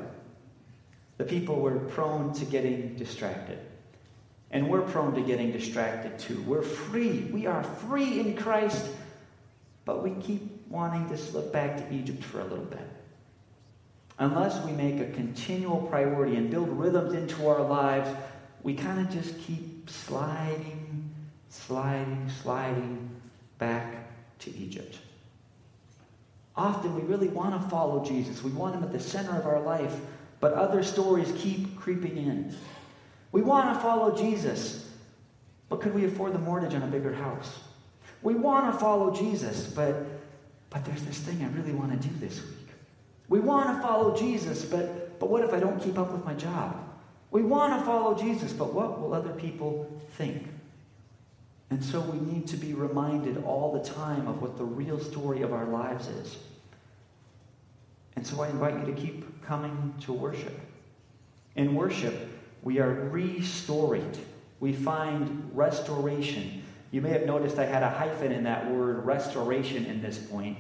The 1.18 1.24
people 1.24 1.60
were 1.60 1.78
prone 1.78 2.32
to 2.34 2.44
getting 2.44 2.96
distracted. 2.96 3.58
And 4.52 4.68
we're 4.68 4.82
prone 4.82 5.14
to 5.14 5.22
getting 5.22 5.50
distracted 5.50 6.18
too. 6.18 6.42
We're 6.42 6.62
free. 6.62 7.30
We 7.32 7.46
are 7.46 7.62
free 7.64 8.20
in 8.20 8.36
Christ, 8.36 8.86
but 9.84 10.02
we 10.02 10.10
keep 10.22 10.66
wanting 10.68 11.08
to 11.08 11.16
slip 11.16 11.52
back 11.52 11.78
to 11.78 11.94
Egypt 11.94 12.22
for 12.22 12.40
a 12.40 12.44
little 12.44 12.64
bit. 12.66 12.86
Unless 14.18 14.64
we 14.64 14.72
make 14.72 15.00
a 15.00 15.10
continual 15.12 15.82
priority 15.88 16.36
and 16.36 16.50
build 16.50 16.68
rhythms 16.68 17.14
into 17.14 17.48
our 17.48 17.62
lives, 17.62 18.08
we 18.62 18.74
kind 18.74 19.00
of 19.00 19.12
just 19.12 19.38
keep 19.40 19.88
sliding, 19.88 21.10
sliding, 21.48 22.30
sliding 22.42 23.10
back 23.58 24.06
to 24.40 24.54
Egypt. 24.56 24.98
Often 26.54 26.94
we 26.94 27.02
really 27.02 27.28
want 27.28 27.60
to 27.60 27.68
follow 27.68 28.04
Jesus. 28.04 28.42
We 28.44 28.50
want 28.50 28.74
him 28.74 28.82
at 28.82 28.92
the 28.92 29.00
center 29.00 29.36
of 29.36 29.46
our 29.46 29.60
life, 29.60 29.96
but 30.40 30.52
other 30.52 30.82
stories 30.82 31.32
keep 31.38 31.78
creeping 31.78 32.16
in. 32.18 32.54
We 33.32 33.40
want 33.40 33.74
to 33.74 33.80
follow 33.80 34.14
Jesus, 34.14 34.88
but 35.68 35.80
could 35.80 35.94
we 35.94 36.04
afford 36.04 36.34
the 36.34 36.38
mortgage 36.38 36.74
on 36.74 36.82
a 36.82 36.86
bigger 36.86 37.14
house? 37.14 37.60
We 38.22 38.34
want 38.34 38.72
to 38.72 38.78
follow 38.78 39.12
Jesus, 39.12 39.66
but, 39.66 40.06
but 40.70 40.84
there's 40.84 41.02
this 41.02 41.18
thing 41.18 41.42
I 41.42 41.48
really 41.56 41.72
want 41.72 42.00
to 42.00 42.08
do 42.08 42.14
this 42.20 42.40
week. 42.42 42.68
We 43.28 43.40
want 43.40 43.74
to 43.74 43.82
follow 43.82 44.16
Jesus, 44.16 44.64
but, 44.64 45.18
but 45.18 45.30
what 45.30 45.42
if 45.42 45.52
I 45.52 45.60
don't 45.60 45.82
keep 45.82 45.98
up 45.98 46.12
with 46.12 46.24
my 46.24 46.34
job? 46.34 46.76
We 47.30 47.42
want 47.42 47.80
to 47.80 47.86
follow 47.86 48.14
Jesus, 48.14 48.52
but 48.52 48.74
what 48.74 49.00
will 49.00 49.14
other 49.14 49.32
people 49.32 49.90
think? 50.18 50.48
And 51.70 51.82
so 51.82 52.00
we 52.00 52.20
need 52.20 52.46
to 52.48 52.58
be 52.58 52.74
reminded 52.74 53.42
all 53.44 53.72
the 53.72 53.82
time 53.82 54.28
of 54.28 54.42
what 54.42 54.58
the 54.58 54.64
real 54.64 55.00
story 55.00 55.40
of 55.40 55.54
our 55.54 55.64
lives 55.64 56.06
is. 56.08 56.36
And 58.14 58.26
so 58.26 58.42
I 58.42 58.50
invite 58.50 58.78
you 58.78 58.94
to 58.94 59.00
keep 59.00 59.42
coming 59.42 59.94
to 60.02 60.12
worship. 60.12 60.60
In 61.56 61.74
worship, 61.74 62.28
we 62.62 62.78
are 62.78 62.90
restored. 63.10 64.16
We 64.60 64.72
find 64.72 65.50
restoration. 65.52 66.62
You 66.92 67.00
may 67.00 67.10
have 67.10 67.26
noticed 67.26 67.58
I 67.58 67.66
had 67.66 67.82
a 67.82 67.90
hyphen 67.90 68.32
in 68.32 68.44
that 68.44 68.70
word 68.70 69.04
restoration 69.04 69.86
in 69.86 70.00
this 70.00 70.18
point. 70.18 70.56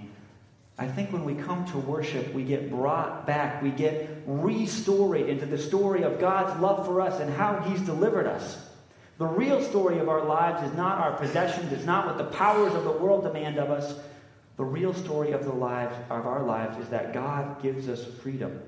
I 0.78 0.88
think 0.88 1.12
when 1.12 1.24
we 1.24 1.34
come 1.34 1.64
to 1.66 1.78
worship, 1.78 2.32
we 2.32 2.42
get 2.42 2.70
brought 2.70 3.26
back, 3.26 3.62
we 3.62 3.70
get 3.70 4.08
restored 4.26 5.20
into 5.20 5.46
the 5.46 5.58
story 5.58 6.02
of 6.02 6.18
God's 6.18 6.58
love 6.60 6.86
for 6.86 7.00
us 7.00 7.20
and 7.20 7.32
how 7.32 7.60
He's 7.60 7.80
delivered 7.82 8.26
us. 8.26 8.68
The 9.18 9.26
real 9.26 9.62
story 9.62 9.98
of 9.98 10.08
our 10.08 10.24
lives 10.24 10.68
is 10.68 10.76
not 10.76 10.98
our 10.98 11.12
possessions, 11.12 11.72
it's 11.72 11.84
not 11.84 12.06
what 12.06 12.18
the 12.18 12.36
powers 12.36 12.74
of 12.74 12.84
the 12.84 12.90
world 12.90 13.22
demand 13.22 13.58
of 13.58 13.70
us. 13.70 13.94
The 14.56 14.64
real 14.64 14.94
story 14.94 15.32
of 15.32 15.44
the 15.44 15.52
lives 15.52 15.94
of 16.10 16.26
our 16.26 16.42
lives 16.42 16.78
is 16.78 16.88
that 16.88 17.12
God 17.12 17.62
gives 17.62 17.88
us 17.88 18.04
freedom. 18.04 18.60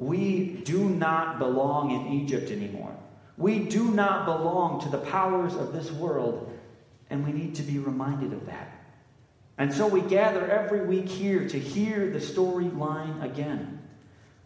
We 0.00 0.62
do 0.64 0.88
not 0.88 1.38
belong 1.38 1.90
in 1.90 2.22
Egypt 2.22 2.50
anymore. 2.50 2.96
We 3.36 3.58
do 3.58 3.90
not 3.90 4.24
belong 4.24 4.80
to 4.80 4.88
the 4.88 4.96
powers 4.96 5.54
of 5.54 5.74
this 5.74 5.90
world, 5.90 6.50
and 7.10 7.22
we 7.22 7.32
need 7.32 7.54
to 7.56 7.62
be 7.62 7.78
reminded 7.78 8.32
of 8.32 8.46
that. 8.46 8.82
And 9.58 9.70
so 9.70 9.86
we 9.86 10.00
gather 10.00 10.50
every 10.50 10.86
week 10.86 11.06
here 11.06 11.46
to 11.46 11.58
hear 11.58 12.08
the 12.08 12.18
storyline 12.18 13.22
again. 13.22 13.82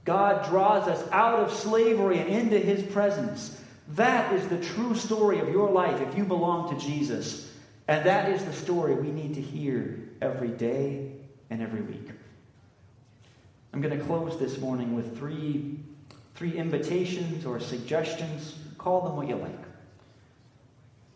God 0.04 0.44
draws 0.50 0.88
us 0.88 1.08
out 1.12 1.38
of 1.38 1.52
slavery 1.52 2.18
and 2.18 2.28
into 2.28 2.58
his 2.58 2.82
presence. 2.92 3.62
That 3.90 4.32
is 4.32 4.48
the 4.48 4.58
true 4.58 4.96
story 4.96 5.38
of 5.38 5.50
your 5.50 5.70
life 5.70 6.00
if 6.00 6.18
you 6.18 6.24
belong 6.24 6.76
to 6.76 6.84
Jesus. 6.84 7.48
And 7.86 8.04
that 8.04 8.28
is 8.28 8.44
the 8.44 8.52
story 8.52 8.96
we 8.96 9.12
need 9.12 9.34
to 9.34 9.40
hear 9.40 10.00
every 10.20 10.48
day 10.48 11.12
and 11.48 11.62
every 11.62 11.82
week. 11.82 12.10
I'm 13.74 13.80
going 13.80 13.98
to 13.98 14.04
close 14.04 14.38
this 14.38 14.58
morning 14.58 14.94
with 14.94 15.18
three, 15.18 15.80
three 16.36 16.56
invitations 16.56 17.44
or 17.44 17.58
suggestions. 17.58 18.54
Call 18.78 19.00
them 19.00 19.16
what 19.16 19.26
you 19.26 19.34
like. 19.34 19.58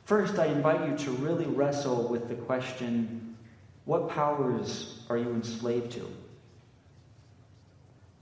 First, 0.07 0.40
I 0.40 0.47
invite 0.47 0.90
you 0.90 0.97
to 1.05 1.12
really 1.12 1.44
wrestle 1.44 2.09
with 2.09 2.29
the 2.29 2.35
question 2.35 3.37
what 3.85 4.09
powers 4.09 5.05
are 5.09 5.16
you 5.16 5.31
enslaved 5.31 5.92
to? 5.92 6.11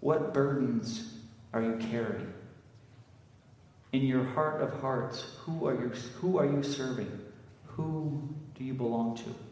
What 0.00 0.34
burdens 0.34 1.14
are 1.54 1.62
you 1.62 1.78
carrying? 1.90 2.34
In 3.94 4.02
your 4.02 4.22
heart 4.22 4.60
of 4.60 4.82
hearts, 4.82 5.24
who 5.46 5.66
are 5.66 5.74
you, 5.74 5.88
who 6.20 6.36
are 6.36 6.44
you 6.44 6.62
serving? 6.62 7.10
Who 7.68 8.28
do 8.54 8.64
you 8.64 8.74
belong 8.74 9.16
to? 9.16 9.45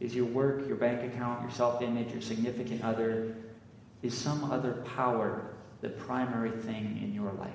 Is 0.00 0.14
your 0.14 0.26
work, 0.26 0.66
your 0.66 0.76
bank 0.76 1.12
account, 1.12 1.42
your 1.42 1.50
self 1.50 1.82
image, 1.82 2.12
your 2.12 2.22
significant 2.22 2.84
other, 2.84 3.36
is 4.02 4.16
some 4.16 4.50
other 4.50 4.84
power 4.94 5.54
the 5.80 5.88
primary 5.88 6.50
thing 6.50 7.00
in 7.02 7.12
your 7.12 7.32
life? 7.32 7.50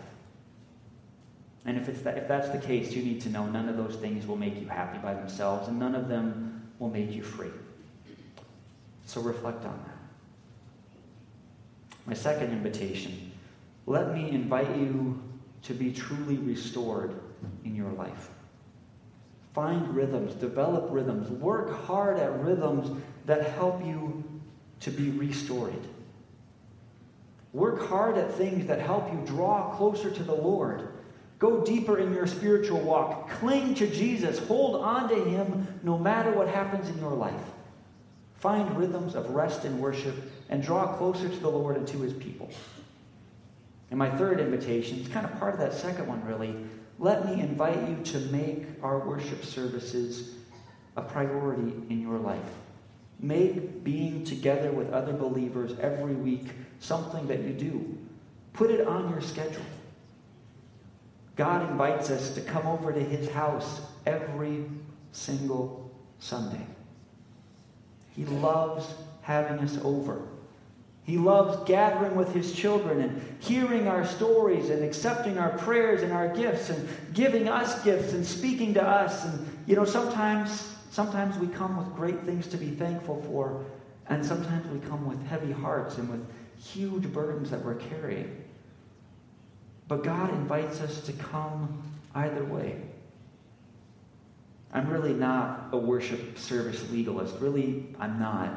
And 1.66 1.78
if, 1.78 1.88
it's 1.88 2.02
that, 2.02 2.18
if 2.18 2.28
that's 2.28 2.50
the 2.50 2.58
case, 2.58 2.92
you 2.94 3.04
need 3.04 3.22
to 3.22 3.30
know 3.30 3.46
none 3.46 3.70
of 3.70 3.78
those 3.78 3.96
things 3.96 4.28
will 4.28 4.36
make 4.36 4.60
you 4.60 4.68
happy 4.68 4.98
by 5.00 5.14
themselves, 5.14 5.70
and 5.70 5.80
none 5.80 5.96
of 5.96 6.10
them 6.10 6.70
will 6.80 6.90
make 6.90 7.12
you 7.12 7.24
free. 7.24 7.52
So 9.06 9.22
reflect 9.22 9.64
on 9.66 9.80
that. 9.86 9.98
My 12.06 12.14
second 12.14 12.52
invitation 12.52 13.32
let 13.86 14.14
me 14.14 14.30
invite 14.32 14.78
you 14.78 15.22
to 15.64 15.74
be 15.74 15.92
truly 15.92 16.38
restored 16.38 17.20
in 17.66 17.76
your 17.76 17.92
life. 17.92 18.30
Find 19.54 19.96
rhythms, 19.96 20.34
develop 20.34 20.88
rhythms, 20.90 21.30
work 21.30 21.86
hard 21.86 22.20
at 22.20 22.44
rhythms 22.44 23.04
that 23.26 23.52
help 23.52 23.86
you 23.86 24.24
to 24.80 24.92
be 24.92 25.12
restored. 25.12 25.88
Work 27.54 27.88
hard 27.88 28.18
at 28.18 28.34
things 28.34 28.66
that 28.66 28.80
help 28.82 29.12
you 29.14 29.22
draw 29.26 29.76
closer 29.76 30.10
to 30.10 30.24
the 30.24 30.34
Lord. 30.34 30.88
Go 31.38 31.64
deeper 31.64 32.00
in 32.00 32.14
your 32.14 32.26
spiritual 32.26 32.80
walk. 32.80 33.30
Cling 33.30 33.76
to 33.76 33.88
Jesus. 33.88 34.40
Hold 34.40 34.82
on 34.82 35.08
to 35.10 35.16
Him 35.16 35.68
no 35.84 36.00
matter 36.00 36.32
what 36.32 36.48
happens 36.48 36.90
in 36.90 36.98
your 37.00 37.14
life. 37.14 37.34
Find 38.40 38.76
rhythms 38.76 39.14
of 39.14 39.30
rest 39.30 39.66
and 39.66 39.80
worship 39.80 40.16
and 40.50 40.64
draw 40.64 40.98
closer 40.98 41.30
to 41.30 41.40
the 41.40 41.50
Lord 41.50 41.78
and 41.78 41.88
to 41.90 42.00
His 42.00 42.14
people. 42.14 42.50
And 43.92 44.00
my 44.00 44.10
third 44.10 44.40
invitation, 44.40 45.00
it's 45.00 45.10
kind 45.10 45.26
of 45.26 45.38
part 45.40 45.54
of 45.54 45.60
that 45.60 45.74
second 45.74 46.08
one, 46.08 46.26
really. 46.26 46.56
Let 47.04 47.26
me 47.26 47.42
invite 47.42 47.90
you 47.90 47.98
to 48.02 48.20
make 48.32 48.66
our 48.82 48.98
worship 48.98 49.44
services 49.44 50.36
a 50.96 51.02
priority 51.02 51.74
in 51.90 52.02
your 52.02 52.18
life. 52.18 52.40
Make 53.20 53.84
being 53.84 54.24
together 54.24 54.72
with 54.72 54.90
other 54.94 55.12
believers 55.12 55.78
every 55.82 56.14
week 56.14 56.52
something 56.80 57.28
that 57.28 57.42
you 57.42 57.50
do. 57.50 57.98
Put 58.54 58.72
it 58.72 58.88
on 58.88 59.10
your 59.10 59.20
schedule. 59.20 59.66
God 61.36 61.70
invites 61.70 62.10
us 62.10 62.34
to 62.36 62.42
come 62.42 62.66
over 62.66 62.94
to 62.94 63.02
his 63.02 63.30
house 63.32 63.82
every 64.06 64.64
single 65.12 65.92
Sunday. 66.20 66.66
He 68.16 68.24
loves 68.24 68.94
having 69.24 69.60
us 69.60 69.78
over. 69.84 70.22
He 71.06 71.18
loves 71.18 71.68
gathering 71.68 72.16
with 72.16 72.34
his 72.34 72.54
children 72.54 73.02
and 73.02 73.36
hearing 73.40 73.88
our 73.90 74.06
stories 74.06 74.70
and 74.70 74.84
accepting 74.84 75.38
our 75.38 75.58
prayers 75.58 76.02
and 76.02 76.14
our 76.14 76.34
gifts 76.34 76.70
and 76.70 76.88
giving 77.14 77.50
us 77.50 77.84
gifts 77.84 78.14
and 78.14 78.26
speaking 78.26 78.74
to 78.76 78.82
us. 78.82 79.26
And, 79.26 79.46
you 79.68 79.76
know, 79.76 79.84
sometimes, 79.84 80.74
sometimes 80.92 81.38
we 81.38 81.48
come 81.48 81.76
with 81.76 81.94
great 81.94 82.22
things 82.22 82.48
to 82.48 82.58
be 82.58 82.70
thankful 82.70 83.22
for, 83.24 83.66
and 84.08 84.26
sometimes 84.26 84.66
we 84.70 84.80
come 84.88 85.06
with 85.06 85.22
heavy 85.28 85.52
hearts 85.52 85.98
and 85.98 86.10
with 86.10 86.26
huge 86.58 87.12
burdens 87.12 87.52
that 87.52 87.64
we're 87.64 87.76
carrying. 87.76 88.42
But 89.90 90.04
God 90.04 90.30
invites 90.30 90.80
us 90.80 91.02
to 91.02 91.14
come 91.14 91.84
either 92.16 92.46
way. 92.46 92.82
I'm 94.72 94.90
really 94.90 95.14
not 95.14 95.68
a 95.74 95.78
worship 95.78 96.38
service 96.38 96.90
legalist. 96.92 97.36
Really, 97.40 97.94
I'm 98.00 98.20
not. 98.20 98.52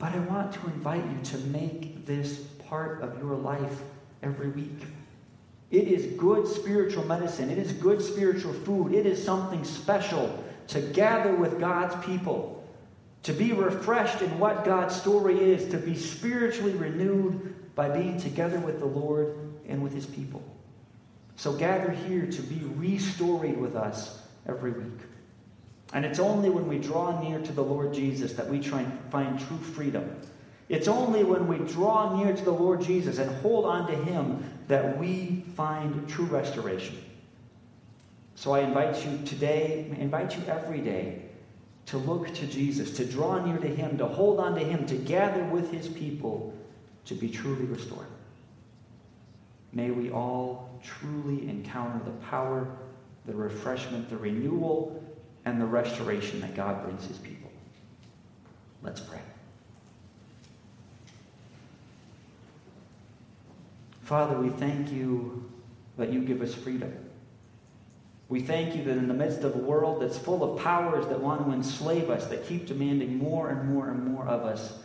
But 0.00 0.14
I 0.14 0.18
want 0.20 0.52
to 0.54 0.66
invite 0.66 1.04
you 1.04 1.18
to 1.24 1.38
make 1.48 2.06
this 2.06 2.38
part 2.68 3.02
of 3.02 3.18
your 3.18 3.36
life 3.36 3.82
every 4.22 4.48
week. 4.48 4.86
It 5.70 5.86
is 5.86 6.18
good 6.18 6.48
spiritual 6.48 7.04
medicine. 7.04 7.50
It 7.50 7.58
is 7.58 7.72
good 7.74 8.02
spiritual 8.02 8.54
food. 8.54 8.92
It 8.94 9.04
is 9.06 9.22
something 9.22 9.62
special 9.62 10.42
to 10.68 10.80
gather 10.80 11.34
with 11.34 11.60
God's 11.60 11.94
people, 12.04 12.66
to 13.24 13.34
be 13.34 13.52
refreshed 13.52 14.22
in 14.22 14.38
what 14.38 14.64
God's 14.64 14.96
story 14.96 15.38
is, 15.38 15.70
to 15.70 15.76
be 15.76 15.94
spiritually 15.94 16.72
renewed 16.72 17.74
by 17.74 17.90
being 17.90 18.18
together 18.18 18.58
with 18.58 18.80
the 18.80 18.86
Lord 18.86 19.36
and 19.68 19.82
with 19.82 19.92
his 19.92 20.06
people. 20.06 20.42
So 21.36 21.52
gather 21.52 21.90
here 21.90 22.26
to 22.26 22.42
be 22.42 22.56
restoried 22.56 23.58
with 23.58 23.76
us 23.76 24.22
every 24.48 24.72
week. 24.72 25.00
And 25.92 26.04
it's 26.04 26.18
only 26.18 26.50
when 26.50 26.68
we 26.68 26.78
draw 26.78 27.20
near 27.20 27.40
to 27.40 27.52
the 27.52 27.64
Lord 27.64 27.92
Jesus 27.92 28.32
that 28.34 28.48
we 28.48 28.60
try 28.60 28.82
and 28.82 29.00
find 29.10 29.38
true 29.40 29.58
freedom. 29.58 30.20
It's 30.68 30.86
only 30.86 31.24
when 31.24 31.48
we 31.48 31.58
draw 31.58 32.16
near 32.16 32.34
to 32.34 32.44
the 32.44 32.52
Lord 32.52 32.80
Jesus 32.80 33.18
and 33.18 33.28
hold 33.42 33.64
on 33.64 33.88
to 33.88 33.96
Him 33.96 34.44
that 34.68 34.98
we 34.98 35.44
find 35.56 36.08
true 36.08 36.26
restoration. 36.26 36.96
So 38.36 38.52
I 38.52 38.60
invite 38.60 39.04
you 39.04 39.18
today, 39.26 39.92
I 39.92 40.00
invite 40.00 40.36
you 40.36 40.44
every 40.46 40.80
day 40.80 41.22
to 41.86 41.98
look 41.98 42.32
to 42.34 42.46
Jesus, 42.46 42.92
to 42.96 43.04
draw 43.04 43.44
near 43.44 43.58
to 43.58 43.66
Him, 43.66 43.98
to 43.98 44.06
hold 44.06 44.38
on 44.38 44.54
to 44.54 44.60
Him, 44.60 44.86
to 44.86 44.94
gather 44.94 45.42
with 45.44 45.72
His 45.72 45.88
people, 45.88 46.54
to 47.06 47.14
be 47.14 47.28
truly 47.28 47.64
restored. 47.64 48.06
May 49.72 49.90
we 49.90 50.10
all 50.10 50.80
truly 50.84 51.48
encounter 51.48 52.00
the 52.04 52.16
power 52.26 52.68
the 53.26 53.34
refreshment, 53.34 54.08
the 54.08 54.16
renewal, 54.16 55.02
and 55.44 55.60
the 55.60 55.66
restoration 55.66 56.40
that 56.40 56.54
God 56.54 56.82
brings 56.82 57.06
his 57.06 57.18
people. 57.18 57.50
Let's 58.82 59.00
pray. 59.00 59.20
Father, 64.02 64.36
we 64.38 64.50
thank 64.50 64.90
you 64.90 65.50
that 65.96 66.12
you 66.12 66.20
give 66.20 66.42
us 66.42 66.54
freedom. 66.54 66.92
We 68.28 68.40
thank 68.40 68.76
you 68.76 68.84
that 68.84 68.96
in 68.96 69.08
the 69.08 69.14
midst 69.14 69.42
of 69.42 69.54
a 69.54 69.58
world 69.58 70.02
that's 70.02 70.16
full 70.16 70.42
of 70.42 70.62
powers 70.62 71.06
that 71.06 71.20
want 71.20 71.44
to 71.44 71.52
enslave 71.52 72.10
us, 72.10 72.26
that 72.26 72.46
keep 72.46 72.66
demanding 72.66 73.18
more 73.18 73.50
and 73.50 73.68
more 73.68 73.88
and 73.88 74.04
more 74.04 74.26
of 74.26 74.42
us, 74.42 74.78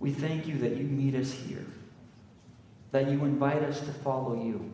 we 0.00 0.10
thank 0.10 0.46
you 0.46 0.58
that 0.58 0.76
you 0.76 0.84
meet 0.84 1.14
us 1.14 1.32
here, 1.32 1.64
that 2.92 3.10
you 3.10 3.24
invite 3.24 3.62
us 3.62 3.80
to 3.80 3.92
follow 3.92 4.34
you 4.34 4.70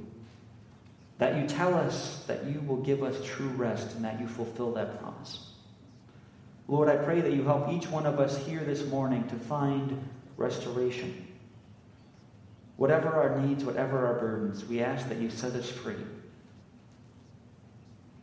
that 1.22 1.36
you 1.36 1.46
tell 1.46 1.72
us 1.72 2.24
that 2.26 2.46
you 2.46 2.60
will 2.66 2.78
give 2.78 3.04
us 3.04 3.14
true 3.24 3.50
rest 3.50 3.94
and 3.94 4.04
that 4.04 4.18
you 4.18 4.26
fulfill 4.26 4.72
that 4.72 5.00
promise. 5.00 5.50
Lord, 6.66 6.88
I 6.88 6.96
pray 6.96 7.20
that 7.20 7.32
you 7.32 7.44
help 7.44 7.68
each 7.68 7.86
one 7.86 8.06
of 8.06 8.18
us 8.18 8.36
here 8.44 8.64
this 8.64 8.84
morning 8.86 9.28
to 9.28 9.36
find 9.36 10.02
restoration. 10.36 11.28
Whatever 12.76 13.08
our 13.10 13.38
needs, 13.38 13.64
whatever 13.64 14.04
our 14.04 14.18
burdens, 14.18 14.64
we 14.64 14.80
ask 14.80 15.08
that 15.10 15.18
you 15.18 15.30
set 15.30 15.52
us 15.52 15.70
free. 15.70 15.94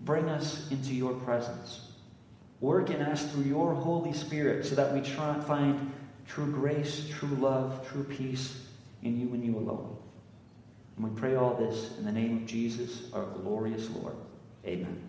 Bring 0.02 0.28
us 0.28 0.70
into 0.70 0.94
your 0.94 1.14
presence. 1.14 1.92
Work 2.60 2.90
in 2.90 3.02
us 3.02 3.32
through 3.32 3.44
your 3.44 3.76
Holy 3.76 4.12
Spirit 4.12 4.66
so 4.66 4.76
that 4.76 4.94
we 4.94 5.00
try, 5.00 5.40
find 5.40 5.94
true 6.28 6.52
grace, 6.52 7.08
true 7.10 7.38
love, 7.38 7.88
true 7.90 8.04
peace 8.04 8.62
in 9.04 9.18
you 9.18 9.34
and 9.34 9.46
you 9.46 9.58
alone. 9.58 9.99
And 11.00 11.10
we 11.10 11.18
pray 11.18 11.36
all 11.36 11.54
this 11.54 11.98
in 11.98 12.04
the 12.04 12.12
name 12.12 12.38
of 12.38 12.46
Jesus, 12.46 13.12
our 13.14 13.24
glorious 13.24 13.90
Lord. 13.90 14.16
Amen. 14.66 15.09